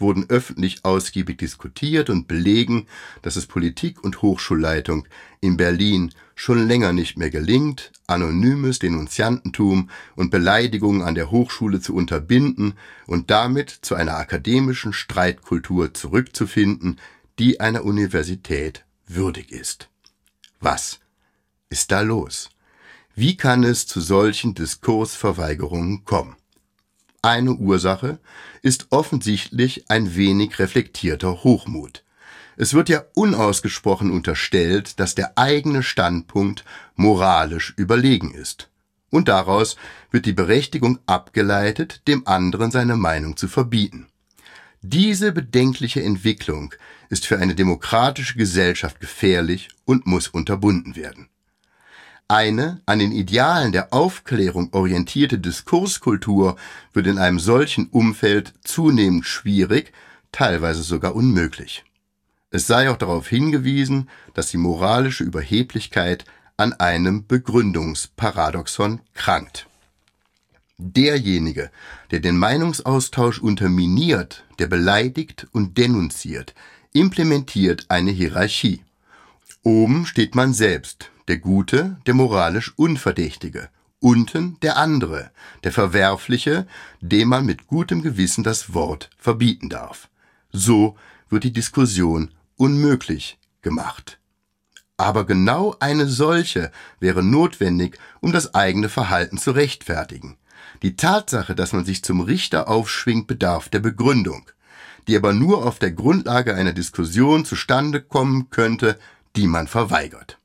wurden 0.00 0.28
öffentlich 0.28 0.84
ausgiebig 0.84 1.38
diskutiert 1.38 2.10
und 2.10 2.26
belegen, 2.26 2.86
dass 3.22 3.36
es 3.36 3.46
Politik 3.46 4.02
und 4.02 4.22
Hochschulleitung 4.22 5.06
in 5.40 5.56
Berlin 5.56 6.12
schon 6.34 6.66
länger 6.66 6.92
nicht 6.92 7.18
mehr 7.18 7.30
gelingt, 7.30 7.92
anonymes 8.06 8.78
Denunziantentum 8.78 9.90
und 10.16 10.30
Beleidigungen 10.30 11.02
an 11.02 11.14
der 11.14 11.30
Hochschule 11.30 11.80
zu 11.80 11.94
unterbinden 11.94 12.74
und 13.06 13.30
damit 13.30 13.70
zu 13.70 13.94
einer 13.94 14.16
akademischen 14.16 14.92
Streitkultur 14.92 15.94
zurückzufinden, 15.94 16.98
die 17.38 17.60
einer 17.60 17.84
Universität 17.84 18.84
würdig 19.06 19.52
ist. 19.52 19.88
Was 20.60 21.00
ist 21.68 21.90
da 21.90 22.00
los? 22.00 22.50
Wie 23.14 23.36
kann 23.36 23.64
es 23.64 23.86
zu 23.86 24.00
solchen 24.00 24.54
Diskursverweigerungen 24.54 26.04
kommen? 26.04 26.36
Eine 27.22 27.52
Ursache 27.52 28.18
ist 28.62 28.86
offensichtlich 28.90 29.90
ein 29.90 30.14
wenig 30.16 30.58
reflektierter 30.58 31.44
Hochmut. 31.44 32.02
Es 32.56 32.74
wird 32.74 32.88
ja 32.88 33.04
unausgesprochen 33.14 34.10
unterstellt, 34.10 35.00
dass 35.00 35.14
der 35.14 35.36
eigene 35.36 35.82
Standpunkt 35.82 36.64
moralisch 36.94 37.74
überlegen 37.76 38.32
ist. 38.32 38.68
Und 39.10 39.28
daraus 39.28 39.76
wird 40.10 40.26
die 40.26 40.32
Berechtigung 40.32 40.98
abgeleitet, 41.06 42.02
dem 42.06 42.26
anderen 42.26 42.70
seine 42.70 42.96
Meinung 42.96 43.36
zu 43.36 43.48
verbieten. 43.48 44.06
Diese 44.82 45.32
bedenkliche 45.32 46.02
Entwicklung 46.02 46.74
ist 47.08 47.26
für 47.26 47.38
eine 47.38 47.54
demokratische 47.54 48.36
Gesellschaft 48.36 49.00
gefährlich 49.00 49.68
und 49.84 50.06
muss 50.06 50.28
unterbunden 50.28 50.96
werden. 50.96 51.29
Eine 52.30 52.80
an 52.86 53.00
den 53.00 53.10
Idealen 53.10 53.72
der 53.72 53.92
Aufklärung 53.92 54.72
orientierte 54.72 55.36
Diskurskultur 55.36 56.54
wird 56.92 57.08
in 57.08 57.18
einem 57.18 57.40
solchen 57.40 57.88
Umfeld 57.88 58.54
zunehmend 58.62 59.26
schwierig, 59.26 59.92
teilweise 60.30 60.84
sogar 60.84 61.16
unmöglich. 61.16 61.84
Es 62.52 62.68
sei 62.68 62.88
auch 62.88 62.98
darauf 62.98 63.26
hingewiesen, 63.26 64.08
dass 64.32 64.48
die 64.52 64.58
moralische 64.58 65.24
Überheblichkeit 65.24 66.24
an 66.56 66.72
einem 66.74 67.26
Begründungsparadoxon 67.26 69.00
krankt. 69.12 69.66
Derjenige, 70.78 71.72
der 72.12 72.20
den 72.20 72.36
Meinungsaustausch 72.36 73.40
unterminiert, 73.40 74.44
der 74.60 74.68
beleidigt 74.68 75.48
und 75.50 75.76
denunziert, 75.78 76.54
implementiert 76.92 77.86
eine 77.88 78.12
Hierarchie. 78.12 78.84
Oben 79.64 80.06
steht 80.06 80.36
man 80.36 80.54
selbst, 80.54 81.10
der 81.30 81.38
Gute, 81.38 81.96
der 82.06 82.14
moralisch 82.14 82.72
Unverdächtige, 82.76 83.68
unten 84.00 84.58
der 84.62 84.76
andere, 84.76 85.30
der 85.62 85.70
Verwerfliche, 85.70 86.66
dem 87.00 87.28
man 87.28 87.46
mit 87.46 87.68
gutem 87.68 88.02
Gewissen 88.02 88.42
das 88.42 88.74
Wort 88.74 89.10
verbieten 89.16 89.68
darf. 89.68 90.08
So 90.50 90.96
wird 91.28 91.44
die 91.44 91.52
Diskussion 91.52 92.32
unmöglich 92.56 93.38
gemacht. 93.62 94.18
Aber 94.96 95.24
genau 95.24 95.76
eine 95.78 96.08
solche 96.08 96.72
wäre 96.98 97.22
notwendig, 97.22 97.96
um 98.18 98.32
das 98.32 98.52
eigene 98.52 98.88
Verhalten 98.88 99.38
zu 99.38 99.52
rechtfertigen. 99.52 100.36
Die 100.82 100.96
Tatsache, 100.96 101.54
dass 101.54 101.72
man 101.72 101.84
sich 101.84 102.02
zum 102.02 102.22
Richter 102.22 102.66
aufschwingt, 102.66 103.28
bedarf 103.28 103.68
der 103.68 103.78
Begründung, 103.78 104.50
die 105.06 105.16
aber 105.16 105.32
nur 105.32 105.64
auf 105.64 105.78
der 105.78 105.92
Grundlage 105.92 106.56
einer 106.56 106.72
Diskussion 106.72 107.44
zustande 107.44 108.02
kommen 108.02 108.50
könnte, 108.50 108.98
die 109.36 109.46
man 109.46 109.68
verweigert. 109.68 110.39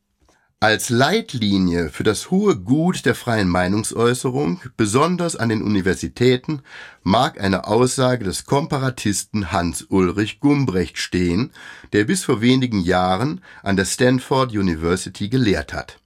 Als 0.61 0.89
Leitlinie 0.89 1.89
für 1.89 2.03
das 2.03 2.31
hohe 2.31 2.55
Gut 2.55 3.05
der 3.05 3.13
freien 3.13 3.49
Meinungsäußerung, 3.49 4.61
besonders 4.77 5.35
an 5.35 5.49
den 5.49 5.61
Universitäten, 5.61 6.61
mag 7.03 7.41
eine 7.41 7.67
Aussage 7.67 8.23
des 8.23 8.45
Komparatisten 8.45 9.51
Hans-Ulrich 9.51 10.39
Gumbrecht 10.39 10.97
stehen, 10.97 11.51
der 11.91 12.05
bis 12.05 12.23
vor 12.23 12.39
wenigen 12.39 12.79
Jahren 12.79 13.41
an 13.63 13.75
der 13.75 13.83
Stanford 13.83 14.53
University 14.53 15.27
gelehrt 15.27 15.73
hat. 15.73 15.99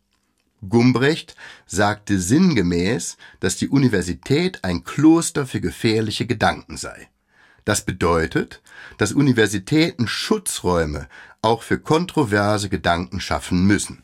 Gumbrecht 0.68 1.36
sagte 1.68 2.20
sinngemäß, 2.20 3.18
dass 3.40 3.56
die 3.56 3.70
Universität 3.70 4.64
ein 4.64 4.84
Kloster 4.84 5.46
für 5.46 5.62
gefährliche 5.62 6.26
Gedanken 6.26 6.76
sei. 6.76 7.08
Das 7.66 7.86
bedeutet, 7.86 8.64
dass 8.98 9.14
Universitäten 9.14 10.08
Schutzräume 10.08 11.08
auch 11.44 11.62
für 11.62 11.78
kontroverse 11.78 12.68
Gedanken 12.68 13.22
schaffen 13.22 13.66
müssen. 13.66 14.04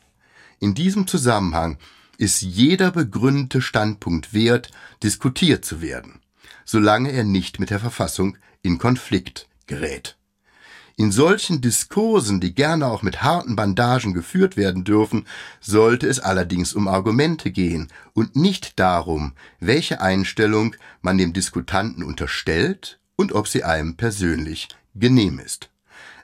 In 0.58 0.74
diesem 0.74 1.06
Zusammenhang 1.06 1.78
ist 2.18 2.40
jeder 2.40 2.90
begründete 2.90 3.60
Standpunkt 3.60 4.32
wert, 4.32 4.70
diskutiert 5.02 5.64
zu 5.64 5.82
werden, 5.82 6.20
solange 6.64 7.12
er 7.12 7.24
nicht 7.24 7.60
mit 7.60 7.70
der 7.70 7.80
Verfassung 7.80 8.38
in 8.62 8.78
Konflikt 8.78 9.48
gerät. 9.66 10.16
In 10.98 11.12
solchen 11.12 11.60
Diskursen, 11.60 12.40
die 12.40 12.54
gerne 12.54 12.86
auch 12.86 13.02
mit 13.02 13.22
harten 13.22 13.54
Bandagen 13.54 14.14
geführt 14.14 14.56
werden 14.56 14.82
dürfen, 14.82 15.26
sollte 15.60 16.06
es 16.06 16.20
allerdings 16.20 16.72
um 16.72 16.88
Argumente 16.88 17.50
gehen 17.50 17.88
und 18.14 18.34
nicht 18.34 18.78
darum, 18.78 19.34
welche 19.60 20.00
Einstellung 20.00 20.74
man 21.02 21.18
dem 21.18 21.34
Diskutanten 21.34 22.02
unterstellt 22.02 22.98
und 23.14 23.32
ob 23.32 23.46
sie 23.46 23.62
einem 23.62 23.96
persönlich 23.96 24.68
genehm 24.94 25.38
ist. 25.38 25.68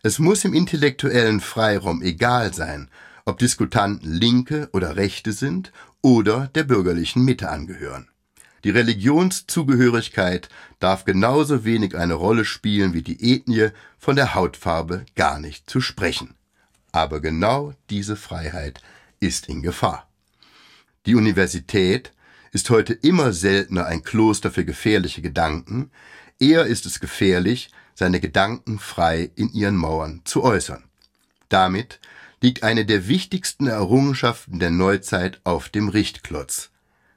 Es 0.02 0.18
muss 0.18 0.42
im 0.46 0.54
intellektuellen 0.54 1.40
Freiraum 1.40 2.00
egal 2.00 2.54
sein, 2.54 2.88
ob 3.24 3.38
Diskutanten 3.38 4.10
Linke 4.10 4.68
oder 4.72 4.96
Rechte 4.96 5.32
sind 5.32 5.72
oder 6.00 6.48
der 6.54 6.64
bürgerlichen 6.64 7.24
Mitte 7.24 7.50
angehören. 7.50 8.08
Die 8.64 8.70
Religionszugehörigkeit 8.70 10.48
darf 10.78 11.04
genauso 11.04 11.64
wenig 11.64 11.96
eine 11.96 12.14
Rolle 12.14 12.44
spielen 12.44 12.92
wie 12.92 13.02
die 13.02 13.34
Ethnie, 13.34 13.70
von 13.98 14.16
der 14.16 14.34
Hautfarbe 14.34 15.04
gar 15.14 15.38
nicht 15.40 15.68
zu 15.68 15.80
sprechen. 15.80 16.34
Aber 16.92 17.20
genau 17.20 17.74
diese 17.90 18.16
Freiheit 18.16 18.80
ist 19.18 19.48
in 19.48 19.62
Gefahr. 19.62 20.08
Die 21.06 21.14
Universität 21.14 22.12
ist 22.52 22.70
heute 22.70 22.92
immer 22.92 23.32
seltener 23.32 23.86
ein 23.86 24.02
Kloster 24.02 24.50
für 24.50 24.64
gefährliche 24.64 25.22
Gedanken, 25.22 25.90
eher 26.38 26.66
ist 26.66 26.86
es 26.86 27.00
gefährlich, 27.00 27.70
seine 27.94 28.20
Gedanken 28.20 28.78
frei 28.78 29.30
in 29.34 29.52
ihren 29.52 29.76
Mauern 29.76 30.20
zu 30.24 30.42
äußern. 30.42 30.84
Damit 31.48 31.98
liegt 32.42 32.62
eine 32.62 32.84
der 32.84 33.08
wichtigsten 33.08 33.66
Errungenschaften 33.66 34.58
der 34.58 34.70
Neuzeit 34.70 35.40
auf 35.44 35.70
dem 35.70 35.88
Richtklotz 35.88 36.72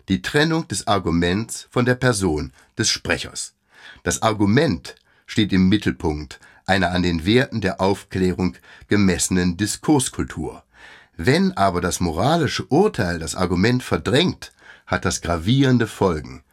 die 0.10 0.22
Trennung 0.22 0.68
des 0.68 0.88
Arguments 0.88 1.68
von 1.72 1.86
der 1.86 1.96
Person 1.96 2.52
des 2.78 2.90
Sprechers. 2.90 3.56
Das 4.04 4.22
Argument 4.22 4.96
steht 5.26 5.52
im 5.54 5.68
Mittelpunkt 5.68 6.40
einer 6.66 6.92
an 6.92 7.04
den 7.04 7.26
Werten 7.26 7.62
der 7.62 7.82
Aufklärung 7.82 8.56
gemessenen 8.88 9.58
Diskurskultur. 9.58 10.64
Wenn 11.18 11.56
aber 11.56 11.82
das 11.82 12.00
moralische 12.00 12.66
Urteil 12.66 13.20
das 13.20 13.36
Argument 13.36 13.84
verdrängt, 13.84 14.52
hat 14.86 15.06
das 15.06 15.22
gravierende 15.22 15.88
Folgen. 15.88 16.44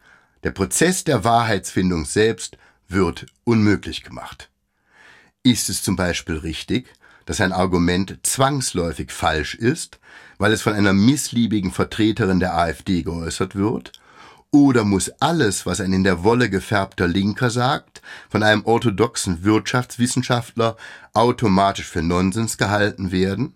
Der 0.43 0.51
Prozess 0.51 1.03
der 1.03 1.23
Wahrheitsfindung 1.23 2.05
selbst 2.05 2.57
wird 2.87 3.25
unmöglich 3.43 4.03
gemacht. 4.03 4.49
Ist 5.43 5.69
es 5.69 5.81
zum 5.83 5.95
Beispiel 5.95 6.37
richtig, 6.37 6.87
dass 7.25 7.41
ein 7.41 7.51
Argument 7.51 8.19
zwangsläufig 8.23 9.11
falsch 9.11 9.55
ist, 9.55 9.99
weil 10.37 10.51
es 10.51 10.61
von 10.61 10.73
einer 10.73 10.93
missliebigen 10.93 11.71
Vertreterin 11.71 12.39
der 12.39 12.57
AfD 12.57 13.03
geäußert 13.03 13.55
wird? 13.55 13.91
Oder 14.51 14.83
muss 14.83 15.09
alles, 15.19 15.65
was 15.65 15.81
ein 15.81 15.93
in 15.93 16.03
der 16.03 16.23
Wolle 16.23 16.49
gefärbter 16.49 17.07
Linker 17.07 17.49
sagt, 17.49 18.01
von 18.29 18.43
einem 18.43 18.65
orthodoxen 18.65 19.43
Wirtschaftswissenschaftler 19.43 20.77
automatisch 21.13 21.87
für 21.87 22.03
Nonsens 22.03 22.57
gehalten 22.57 23.11
werden? 23.11 23.55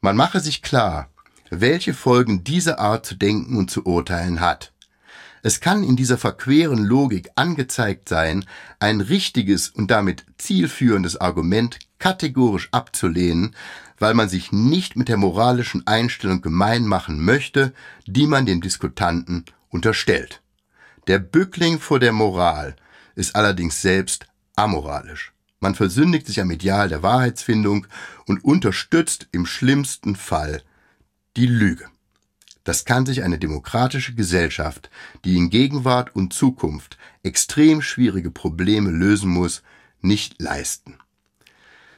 Man 0.00 0.16
mache 0.16 0.40
sich 0.40 0.62
klar, 0.62 1.10
welche 1.50 1.92
Folgen 1.92 2.44
diese 2.44 2.78
Art 2.78 3.04
zu 3.04 3.14
denken 3.14 3.56
und 3.56 3.70
zu 3.70 3.84
urteilen 3.84 4.40
hat. 4.40 4.72
Es 5.42 5.60
kann 5.60 5.84
in 5.84 5.96
dieser 5.96 6.18
verqueren 6.18 6.84
Logik 6.84 7.30
angezeigt 7.36 8.08
sein, 8.08 8.44
ein 8.80 9.00
richtiges 9.00 9.68
und 9.68 9.90
damit 9.90 10.24
zielführendes 10.38 11.16
Argument 11.16 11.78
kategorisch 11.98 12.68
abzulehnen, 12.72 13.54
weil 13.98 14.14
man 14.14 14.28
sich 14.28 14.52
nicht 14.52 14.96
mit 14.96 15.08
der 15.08 15.16
moralischen 15.16 15.86
Einstellung 15.86 16.40
gemein 16.40 16.86
machen 16.86 17.24
möchte, 17.24 17.72
die 18.06 18.26
man 18.26 18.46
dem 18.46 18.60
Diskutanten 18.60 19.44
unterstellt. 19.68 20.40
Der 21.06 21.18
Bückling 21.18 21.78
vor 21.80 21.98
der 21.98 22.12
Moral 22.12 22.76
ist 23.14 23.34
allerdings 23.34 23.82
selbst 23.82 24.26
amoralisch. 24.56 25.32
Man 25.60 25.74
versündigt 25.74 26.26
sich 26.26 26.40
am 26.40 26.50
Ideal 26.50 26.88
der 26.88 27.02
Wahrheitsfindung 27.02 27.86
und 28.26 28.44
unterstützt 28.44 29.28
im 29.32 29.44
schlimmsten 29.44 30.14
Fall 30.14 30.62
die 31.36 31.46
Lüge. 31.46 31.86
Das 32.62 32.84
kann 32.84 33.06
sich 33.06 33.22
eine 33.22 33.38
demokratische 33.38 34.14
Gesellschaft, 34.14 34.90
die 35.24 35.36
in 35.36 35.50
Gegenwart 35.50 36.14
und 36.14 36.32
Zukunft 36.32 36.98
extrem 37.22 37.80
schwierige 37.82 38.30
Probleme 38.30 38.90
lösen 38.90 39.30
muss, 39.30 39.62
nicht 40.00 40.40
leisten. 40.40 40.98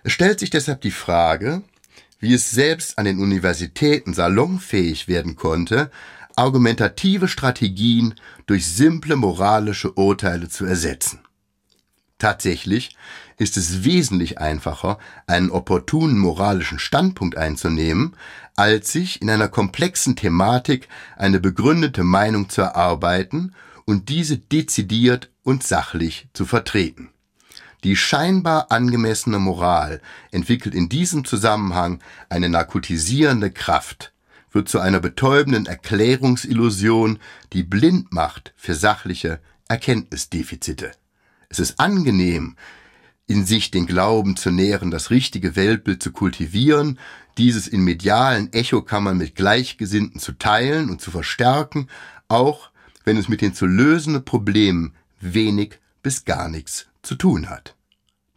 Es 0.03 0.13
stellt 0.13 0.41
sich 0.41 0.51
deshalb 0.51 0.81
die 0.81 0.91
Frage, 0.91 1.63
wie 2.19 2.35
es 2.35 2.51
selbst 2.51 2.99
an 2.99 3.05
den 3.05 3.19
Universitäten 3.19 4.15
salonfähig 4.15 5.09
werden 5.09 5.37
konnte, 5.37 5.91
argumentative 6.37 7.29
Strategien 7.29 8.15
durch 8.47 8.67
simple 8.67 9.17
moralische 9.17 9.93
Urteile 9.93 10.49
zu 10.49 10.65
ersetzen. 10.65 11.21
Tatsächlich 12.19 12.97
ist 13.39 13.57
es 13.57 13.85
wesentlich 13.85 14.39
einfacher, 14.39 14.99
einen 15.27 15.51
opportunen 15.51 16.19
moralischen 16.19 16.79
Standpunkt 16.79 17.37
einzunehmen, 17.37 18.15
als 18.57 18.93
sich 18.93 19.23
in 19.23 19.31
einer 19.31 19.49
komplexen 19.49 20.17
Thematik 20.17 20.89
eine 21.17 21.41
begründete 21.41 22.05
Meinung 22.05 22.51
zu 22.51 22.61
erarbeiten 22.61 23.55
und 23.87 24.11
diese 24.11 24.37
dezidiert 24.37 25.31
und 25.43 25.63
sachlich 25.63 26.29
zu 26.35 26.45
vertreten. 26.45 27.09
Die 27.83 27.97
scheinbar 27.97 28.71
angemessene 28.71 29.39
Moral 29.39 30.03
entwickelt 30.31 30.75
in 30.75 30.89
diesem 30.89 31.25
Zusammenhang 31.25 32.01
eine 32.29 32.51
narkotisierende 32.51 33.51
Kraft, 33.51 34.13
wird 34.53 34.69
zu 34.69 34.81
einer 34.81 35.01
betäubenden 35.01 35.67
Erklärungsillusion, 35.67 37.19
die 37.53 37.63
blind 37.63 38.13
macht 38.13 38.53
für 38.57 38.75
sachliche 38.75 39.41
Erkenntnisdefizite. 39.69 40.93
Es 41.49 41.59
ist 41.59 41.81
angenehm, 41.81 42.57
in 43.27 43.47
sich 43.47 43.71
den 43.71 43.87
Glauben 43.87 44.37
zu 44.37 44.51
nähren, 44.51 44.91
das 44.91 45.11
richtige 45.11 45.57
Weltbild 45.57 46.03
zu 46.03 46.11
kultivieren, 46.11 46.99
dieses 47.39 47.67
in 47.69 47.83
medialen 47.83 48.53
Echokammern 48.53 49.17
mit 49.17 49.37
Gleichgesinnten 49.37 50.21
zu 50.21 50.33
teilen 50.33 50.91
und 50.91 51.01
zu 51.01 51.11
verstärken, 51.11 51.89
auch 52.29 52.71
wenn 53.05 53.17
es 53.17 53.29
mit 53.29 53.41
den 53.41 53.55
zu 53.55 53.67
lösenden 53.67 54.25
Problemen 54.25 54.95
wenig 55.21 55.79
bis 56.03 56.25
gar 56.25 56.49
nichts 56.49 56.90
zu 57.03 57.15
tun 57.15 57.49
hat. 57.49 57.77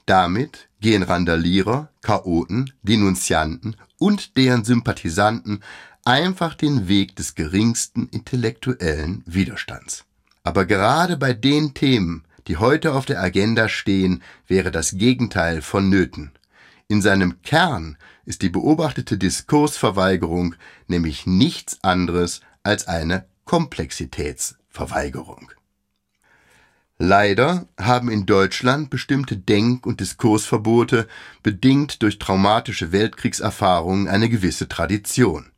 Damit 0.05 0.69
gehen 0.81 1.03
Randalierer, 1.03 1.89
Chaoten, 2.01 2.73
Denunzianten 2.81 3.75
und 3.97 4.37
deren 4.37 4.65
Sympathisanten 4.65 5.61
einfach 6.03 6.55
den 6.55 6.87
Weg 6.87 7.15
des 7.15 7.35
geringsten 7.35 8.09
intellektuellen 8.09 9.23
Widerstands. 9.25 10.03
Aber 10.43 10.65
gerade 10.65 11.15
bei 11.15 11.33
den 11.33 11.73
Themen, 11.73 12.25
die 12.47 12.57
heute 12.57 12.93
auf 12.93 13.05
der 13.05 13.21
Agenda 13.21 13.69
stehen, 13.69 14.21
wäre 14.47 14.71
das 14.71 14.97
Gegenteil 14.97 15.61
vonnöten. 15.61 16.31
In 16.89 17.01
seinem 17.01 17.41
Kern 17.43 17.97
ist 18.25 18.41
die 18.41 18.49
beobachtete 18.49 19.17
Diskursverweigerung 19.17 20.55
nämlich 20.87 21.25
nichts 21.25 21.81
anderes 21.81 22.41
als 22.63 22.87
eine 22.87 23.25
Komplexitätsverweigerung. 23.45 25.51
Leider 26.99 27.67
haben 27.79 28.09
in 28.09 28.25
Deutschland 28.25 28.89
bestimmte 28.89 29.35
Denk- 29.35 29.85
und 29.85 29.99
Diskursverbote 29.99 31.07
bedingt 31.41 32.01
durch 32.03 32.19
traumatische 32.19 32.91
Weltkriegserfahrungen 32.91 34.07
eine 34.07 34.29
gewisse 34.29 34.67
Tradition. 34.67 35.53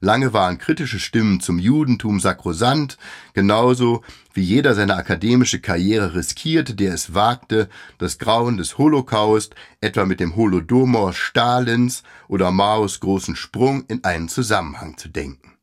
Lange 0.00 0.32
waren 0.32 0.58
kritische 0.58 1.00
Stimmen 1.00 1.40
zum 1.40 1.58
Judentum 1.58 2.20
sakrosant, 2.20 2.98
genauso 3.34 4.04
wie 4.32 4.42
jeder 4.42 4.76
seine 4.76 4.94
akademische 4.94 5.60
Karriere 5.60 6.14
riskierte, 6.14 6.76
der 6.76 6.94
es 6.94 7.14
wagte, 7.14 7.68
das 7.98 8.18
Grauen 8.18 8.56
des 8.56 8.78
Holocaust 8.78 9.56
etwa 9.80 10.04
mit 10.04 10.20
dem 10.20 10.36
Holodomor 10.36 11.12
Stalins 11.14 12.04
oder 12.28 12.52
Maos 12.52 13.00
großen 13.00 13.34
Sprung 13.34 13.86
in 13.88 14.04
einen 14.04 14.28
Zusammenhang 14.28 14.96
zu 14.96 15.08
denken. 15.08 15.56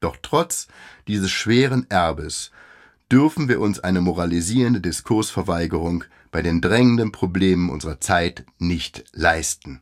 Doch 0.00 0.16
trotz 0.22 0.68
dieses 1.06 1.30
schweren 1.30 1.84
Erbes 1.90 2.50
dürfen 3.10 3.48
wir 3.48 3.60
uns 3.60 3.80
eine 3.80 4.00
moralisierende 4.00 4.80
Diskursverweigerung 4.80 6.04
bei 6.30 6.42
den 6.42 6.60
drängenden 6.60 7.12
Problemen 7.12 7.70
unserer 7.70 8.00
Zeit 8.00 8.44
nicht 8.58 9.04
leisten. 9.12 9.80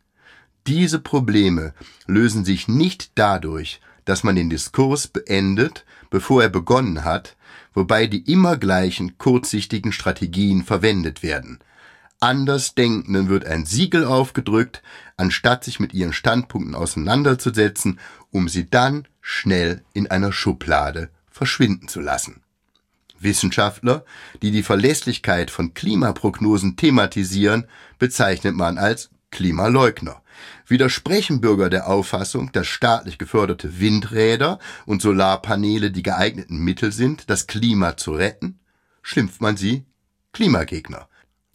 Diese 0.66 0.98
Probleme 0.98 1.74
lösen 2.06 2.44
sich 2.44 2.68
nicht 2.68 3.12
dadurch, 3.16 3.80
dass 4.04 4.24
man 4.24 4.36
den 4.36 4.50
Diskurs 4.50 5.08
beendet, 5.08 5.84
bevor 6.10 6.42
er 6.42 6.48
begonnen 6.48 7.04
hat, 7.04 7.36
wobei 7.74 8.06
die 8.06 8.30
immer 8.30 8.56
gleichen 8.56 9.18
kurzsichtigen 9.18 9.92
Strategien 9.92 10.62
verwendet 10.62 11.22
werden. 11.22 11.58
Andersdenkenden 12.20 13.28
wird 13.28 13.44
ein 13.44 13.66
Siegel 13.66 14.04
aufgedrückt, 14.04 14.82
anstatt 15.16 15.64
sich 15.64 15.80
mit 15.80 15.92
ihren 15.92 16.12
Standpunkten 16.12 16.74
auseinanderzusetzen, 16.74 17.98
um 18.30 18.48
sie 18.48 18.70
dann 18.70 19.06
schnell 19.20 19.82
in 19.92 20.06
einer 20.06 20.32
Schublade 20.32 21.10
verschwinden 21.30 21.88
zu 21.88 22.00
lassen. 22.00 22.40
Wissenschaftler, 23.18 24.04
die 24.42 24.50
die 24.50 24.62
Verlässlichkeit 24.62 25.50
von 25.50 25.74
Klimaprognosen 25.74 26.76
thematisieren, 26.76 27.66
bezeichnet 27.98 28.54
man 28.54 28.78
als 28.78 29.10
Klimaleugner. 29.30 30.22
Widersprechen 30.66 31.40
Bürger 31.40 31.70
der 31.70 31.88
Auffassung, 31.88 32.52
dass 32.52 32.66
staatlich 32.66 33.18
geförderte 33.18 33.80
Windräder 33.80 34.58
und 34.84 35.00
Solarpaneele 35.00 35.90
die 35.90 36.02
geeigneten 36.02 36.58
Mittel 36.58 36.92
sind, 36.92 37.30
das 37.30 37.46
Klima 37.46 37.96
zu 37.96 38.12
retten, 38.12 38.58
schimpft 39.02 39.40
man 39.40 39.56
sie 39.56 39.84
Klimagegner. 40.32 41.08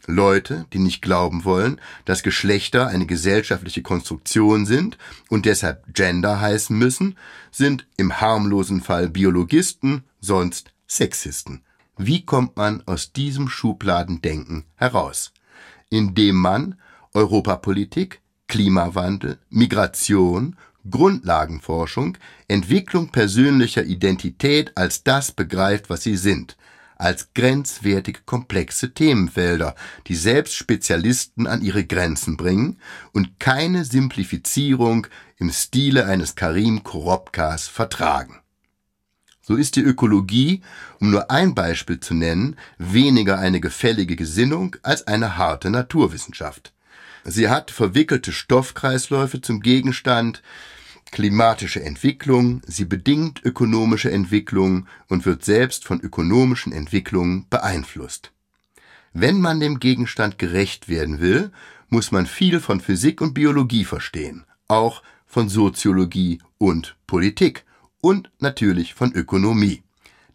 Leute, 0.08 0.66
die 0.74 0.80
nicht 0.80 1.02
glauben 1.02 1.46
wollen, 1.46 1.80
dass 2.06 2.24
Geschlechter 2.24 2.88
eine 2.88 3.06
gesellschaftliche 3.06 3.84
Konstruktion 3.84 4.66
sind 4.66 4.98
und 5.30 5.46
deshalb 5.46 5.94
Gender 5.94 6.42
heißen 6.42 6.76
müssen, 6.76 7.18
sind 7.52 7.86
im 7.98 8.20
harmlosen 8.20 8.82
Fall 8.82 9.10
Biologisten, 9.10 10.04
sonst 10.20 10.72
Sexisten. 10.92 11.64
Wie 11.98 12.26
kommt 12.26 12.58
man 12.58 12.86
aus 12.86 13.14
diesem 13.14 13.48
Schubladendenken 13.48 14.66
heraus? 14.76 15.32
Indem 15.90 16.36
man 16.36 16.76
Europapolitik, 17.14 18.20
Klimawandel, 18.50 19.40
Migration, 19.50 20.58
Grundlagenforschung, 20.90 22.18
Entwicklung 22.50 23.08
persönlicher 23.08 23.86
Identität 23.86 24.76
als 24.76 25.04
das 25.04 25.32
begreift, 25.32 25.90
was 25.90 26.04
sie 26.04 26.18
sind, 26.18 26.58
als 26.98 27.34
grenzwertig 27.34 28.26
komplexe 28.26 28.94
Themenfelder, 28.94 29.76
die 30.08 30.16
selbst 30.16 30.56
Spezialisten 30.56 31.48
an 31.48 31.62
ihre 31.62 31.86
Grenzen 31.86 32.36
bringen 32.36 32.82
und 33.14 33.40
keine 33.40 33.86
Simplifizierung 33.86 35.08
im 35.38 35.52
Stile 35.52 36.06
eines 36.06 36.36
Karim 36.36 36.84
Koropkas 36.84 37.70
vertragen. 37.70 38.41
So 39.42 39.56
ist 39.56 39.76
die 39.76 39.82
Ökologie, 39.82 40.62
um 41.00 41.10
nur 41.10 41.32
ein 41.32 41.56
Beispiel 41.56 42.00
zu 42.00 42.14
nennen, 42.14 42.56
weniger 42.78 43.40
eine 43.40 43.60
gefällige 43.60 44.16
Gesinnung 44.16 44.76
als 44.84 45.08
eine 45.08 45.38
harte 45.38 45.72
Naturwissenschaft. 45.72 46.74
Sie 47.24 47.50
hat 47.50 47.72
verwickelte 47.72 48.32
Stoffkreisläufe 48.32 49.42
zum 49.42 49.62
Gegenstand, 49.62 50.42
klimatische 51.12 51.84
Entwicklung, 51.84 52.62
sie 52.66 52.86
bedingt 52.86 53.44
ökonomische 53.44 54.12
Entwicklung 54.12 54.88
und 55.08 55.26
wird 55.26 55.44
selbst 55.44 55.86
von 55.86 56.00
ökonomischen 56.00 56.72
Entwicklungen 56.72 57.48
beeinflusst. 57.50 58.32
Wenn 59.14 59.42
man 59.42 59.60
dem 59.60 59.80
Gegenstand 59.80 60.38
gerecht 60.38 60.88
werden 60.88 61.20
will, 61.20 61.52
muss 61.90 62.12
man 62.12 62.26
viel 62.28 62.60
von 62.60 62.80
Physik 62.80 63.20
und 63.22 63.34
Biologie 63.34 63.84
verstehen, 63.84 64.46
auch 64.68 65.04
von 65.26 65.50
Soziologie 65.50 66.40
und 66.58 66.96
Politik 67.08 67.66
und 68.02 68.32
natürlich 68.40 68.94
von 68.94 69.14
Ökonomie. 69.14 69.84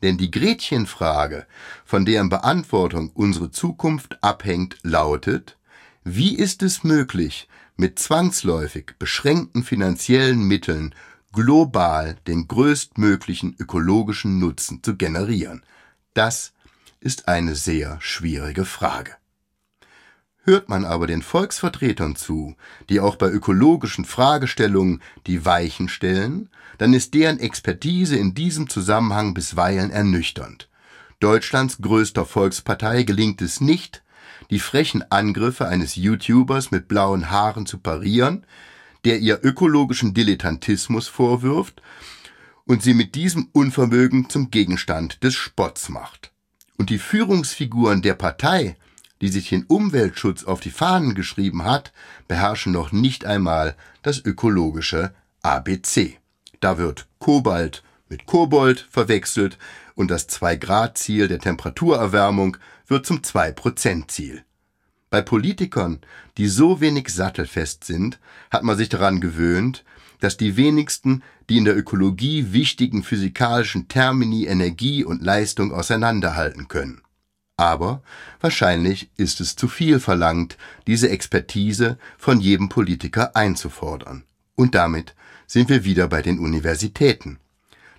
Denn 0.02 0.18
die 0.18 0.30
Gretchenfrage, 0.30 1.46
von 1.84 2.04
deren 2.04 2.28
Beantwortung 2.28 3.10
unsere 3.14 3.50
Zukunft 3.50 4.22
abhängt, 4.22 4.78
lautet, 4.82 5.56
wie 6.04 6.36
ist 6.36 6.62
es 6.62 6.84
möglich, 6.84 7.48
mit 7.76 7.98
zwangsläufig 7.98 8.92
beschränkten 8.98 9.64
finanziellen 9.64 10.42
Mitteln 10.42 10.94
global 11.32 12.16
den 12.26 12.48
größtmöglichen 12.48 13.56
ökologischen 13.58 14.38
Nutzen 14.38 14.82
zu 14.82 14.96
generieren? 14.96 15.62
Das 16.14 16.52
ist 17.00 17.28
eine 17.28 17.54
sehr 17.54 17.98
schwierige 18.00 18.64
Frage. 18.64 19.16
Hört 20.48 20.68
man 20.68 20.84
aber 20.84 21.08
den 21.08 21.22
Volksvertretern 21.22 22.14
zu, 22.14 22.54
die 22.88 23.00
auch 23.00 23.16
bei 23.16 23.28
ökologischen 23.28 24.04
Fragestellungen 24.04 25.02
die 25.26 25.44
Weichen 25.44 25.88
stellen, 25.88 26.50
dann 26.78 26.94
ist 26.94 27.14
deren 27.14 27.40
Expertise 27.40 28.14
in 28.16 28.32
diesem 28.32 28.68
Zusammenhang 28.68 29.34
bisweilen 29.34 29.90
ernüchternd. 29.90 30.68
Deutschlands 31.18 31.78
größter 31.78 32.24
Volkspartei 32.24 33.02
gelingt 33.02 33.42
es 33.42 33.60
nicht, 33.60 34.04
die 34.50 34.60
frechen 34.60 35.02
Angriffe 35.10 35.66
eines 35.66 35.96
YouTubers 35.96 36.70
mit 36.70 36.86
blauen 36.86 37.28
Haaren 37.28 37.66
zu 37.66 37.78
parieren, 37.78 38.46
der 39.04 39.18
ihr 39.18 39.40
ökologischen 39.42 40.14
Dilettantismus 40.14 41.08
vorwirft 41.08 41.82
und 42.66 42.84
sie 42.84 42.94
mit 42.94 43.16
diesem 43.16 43.48
Unvermögen 43.50 44.30
zum 44.30 44.52
Gegenstand 44.52 45.24
des 45.24 45.34
Spotts 45.34 45.88
macht. 45.88 46.30
Und 46.76 46.90
die 46.90 46.98
Führungsfiguren 46.98 48.00
der 48.00 48.14
Partei, 48.14 48.76
die 49.20 49.28
sich 49.28 49.48
den 49.48 49.64
Umweltschutz 49.64 50.44
auf 50.44 50.60
die 50.60 50.70
Fahnen 50.70 51.14
geschrieben 51.14 51.64
hat, 51.64 51.92
beherrschen 52.28 52.72
noch 52.72 52.92
nicht 52.92 53.24
einmal 53.24 53.76
das 54.02 54.24
ökologische 54.24 55.14
ABC. 55.42 56.18
Da 56.60 56.78
wird 56.78 57.06
Kobalt 57.18 57.82
mit 58.08 58.26
Kobold 58.26 58.86
verwechselt 58.90 59.58
und 59.94 60.10
das 60.10 60.28
2-Grad-Ziel 60.28 61.28
der 61.28 61.40
Temperaturerwärmung 61.40 62.56
wird 62.86 63.06
zum 63.06 63.18
2-Prozent-Ziel. 63.18 64.44
Bei 65.10 65.22
Politikern, 65.22 66.00
die 66.36 66.48
so 66.48 66.80
wenig 66.80 67.08
sattelfest 67.08 67.84
sind, 67.84 68.18
hat 68.50 68.62
man 68.62 68.76
sich 68.76 68.88
daran 68.88 69.20
gewöhnt, 69.20 69.84
dass 70.20 70.36
die 70.36 70.56
wenigsten 70.56 71.22
die 71.48 71.58
in 71.58 71.64
der 71.64 71.76
Ökologie 71.76 72.52
wichtigen 72.52 73.02
physikalischen 73.04 73.86
Termini 73.88 74.46
Energie 74.46 75.04
und 75.04 75.22
Leistung 75.22 75.72
auseinanderhalten 75.72 76.66
können. 76.68 77.02
Aber 77.56 78.02
wahrscheinlich 78.40 79.10
ist 79.16 79.40
es 79.40 79.56
zu 79.56 79.68
viel 79.68 79.98
verlangt, 79.98 80.58
diese 80.86 81.08
Expertise 81.08 81.98
von 82.18 82.40
jedem 82.40 82.68
Politiker 82.68 83.34
einzufordern. 83.34 84.24
Und 84.54 84.74
damit 84.74 85.14
sind 85.46 85.68
wir 85.68 85.84
wieder 85.84 86.08
bei 86.08 86.22
den 86.22 86.38
Universitäten. 86.38 87.38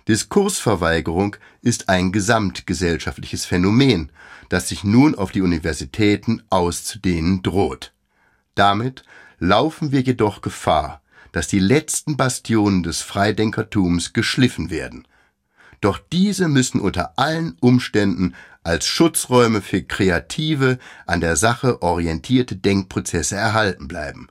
Diskursverweigerung 0.06 1.36
ist 1.60 1.88
ein 1.88 2.12
gesamtgesellschaftliches 2.12 3.44
Phänomen, 3.44 4.10
das 4.48 4.68
sich 4.68 4.84
nun 4.84 5.14
auf 5.14 5.32
die 5.32 5.42
Universitäten 5.42 6.42
auszudehnen 6.50 7.42
droht. 7.42 7.92
Damit 8.54 9.04
laufen 9.38 9.92
wir 9.92 10.00
jedoch 10.00 10.40
Gefahr, 10.40 11.02
dass 11.32 11.48
die 11.48 11.58
letzten 11.58 12.16
Bastionen 12.16 12.82
des 12.82 13.02
Freidenkertums 13.02 14.12
geschliffen 14.12 14.70
werden. 14.70 15.06
Doch 15.80 15.98
diese 16.12 16.48
müssen 16.48 16.80
unter 16.80 17.18
allen 17.18 17.56
Umständen 17.60 18.34
als 18.62 18.86
Schutzräume 18.86 19.62
für 19.62 19.82
kreative, 19.82 20.78
an 21.06 21.20
der 21.20 21.36
Sache 21.36 21.82
orientierte 21.82 22.56
Denkprozesse 22.56 23.36
erhalten 23.36 23.88
bleiben. 23.88 24.28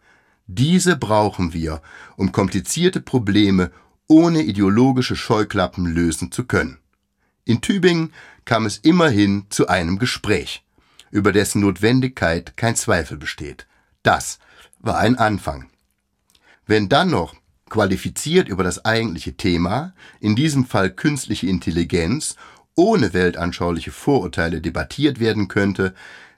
Diese 0.47 0.95
brauchen 0.95 1.53
wir, 1.53 1.81
um 2.15 2.31
komplizierte 2.31 3.01
Probleme 3.01 3.71
ohne 4.07 4.43
ideologische 4.43 5.15
Scheuklappen 5.15 5.85
lösen 5.85 6.31
zu 6.31 6.45
können. 6.45 6.77
In 7.45 7.61
Tübingen 7.61 8.13
kam 8.45 8.65
es 8.65 8.77
immerhin 8.77 9.45
zu 9.49 9.67
einem 9.67 9.99
Gespräch, 9.99 10.63
über 11.11 11.31
dessen 11.31 11.61
Notwendigkeit 11.61 12.55
kein 12.57 12.75
Zweifel 12.75 13.17
besteht. 13.17 13.67
Das 14.03 14.39
war 14.79 14.97
ein 14.97 15.17
Anfang. 15.17 15.69
Wenn 16.65 16.89
dann 16.89 17.09
noch 17.09 17.35
qualifiziert 17.69 18.47
über 18.47 18.63
das 18.63 18.85
eigentliche 18.85 19.33
Thema, 19.33 19.93
in 20.19 20.35
diesem 20.35 20.65
Fall 20.65 20.89
künstliche 20.89 21.47
Intelligenz, 21.47 22.35
ohne 22.75 23.13
weltanschauliche 23.13 23.91
Vorurteile 23.91 24.61
debattiert 24.61 25.19
werden 25.19 25.47
könnte, 25.47 25.93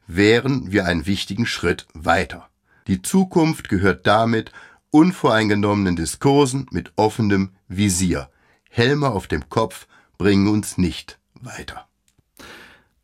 wären 0.08 0.72
wir 0.72 0.86
einen 0.86 1.06
wichtigen 1.06 1.46
Schritt 1.46 1.86
weiter. 1.94 2.50
Die 2.88 3.02
Zukunft 3.02 3.70
gehört 3.70 4.08
damit 4.08 4.52
unvoreingenommenen 4.92 5.96
Diskursen 5.96 6.66
mit 6.72 6.94
offenem 6.96 7.52
Visier. 7.68 8.30
Helme 8.70 9.10
auf 9.10 9.28
dem 9.28 9.50
Kopf 9.50 9.88
bringen 10.18 10.48
uns 10.48 10.78
nicht 10.78 11.20
weiter. 11.36 11.89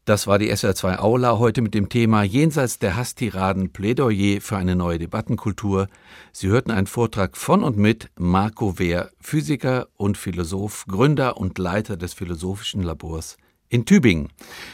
Das 0.05 0.27
war 0.27 0.37
die 0.37 0.53
SR2 0.53 0.99
Aula 0.99 1.39
heute 1.39 1.63
mit 1.63 1.73
dem 1.73 1.89
Thema 1.89 2.21
Jenseits 2.21 2.77
der 2.77 2.95
Hasstiraden 2.95 3.73
Plädoyer 3.73 4.39
für 4.39 4.55
eine 4.55 4.75
neue 4.75 4.99
Debattenkultur. 4.99 5.87
Sie 6.31 6.47
hörten 6.47 6.69
einen 6.69 6.85
Vortrag 6.85 7.35
von 7.35 7.63
und 7.63 7.75
mit 7.75 8.11
Marco 8.15 8.77
Wehr, 8.77 9.09
Physiker 9.19 9.87
und 9.97 10.15
Philosoph, 10.15 10.85
Gründer 10.85 11.37
und 11.37 11.57
Leiter 11.57 11.97
des 11.97 12.13
Philosophischen 12.13 12.83
Labors 12.83 13.37
in 13.67 13.85
Tübingen. 13.85 14.29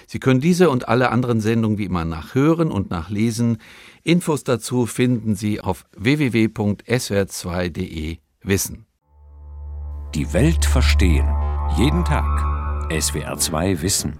Sie 0.05 0.19
können 0.19 0.41
diese 0.41 0.69
und 0.69 0.89
alle 0.89 1.11
anderen 1.11 1.39
Sendungen 1.39 1.77
wie 1.77 1.85
immer 1.85 2.03
nachhören 2.03 2.69
und 2.69 2.89
nachlesen. 2.89 3.59
Infos 4.03 4.43
dazu 4.43 4.85
finden 4.85 5.35
Sie 5.35 5.61
auf 5.61 5.85
www.swr2.de 5.95 8.17
Wissen. 8.43 8.85
Die 10.13 10.33
Welt 10.33 10.65
verstehen. 10.65 11.33
Jeden 11.77 12.03
Tag. 12.03 12.25
SWR2 12.89 13.81
Wissen. 13.81 14.19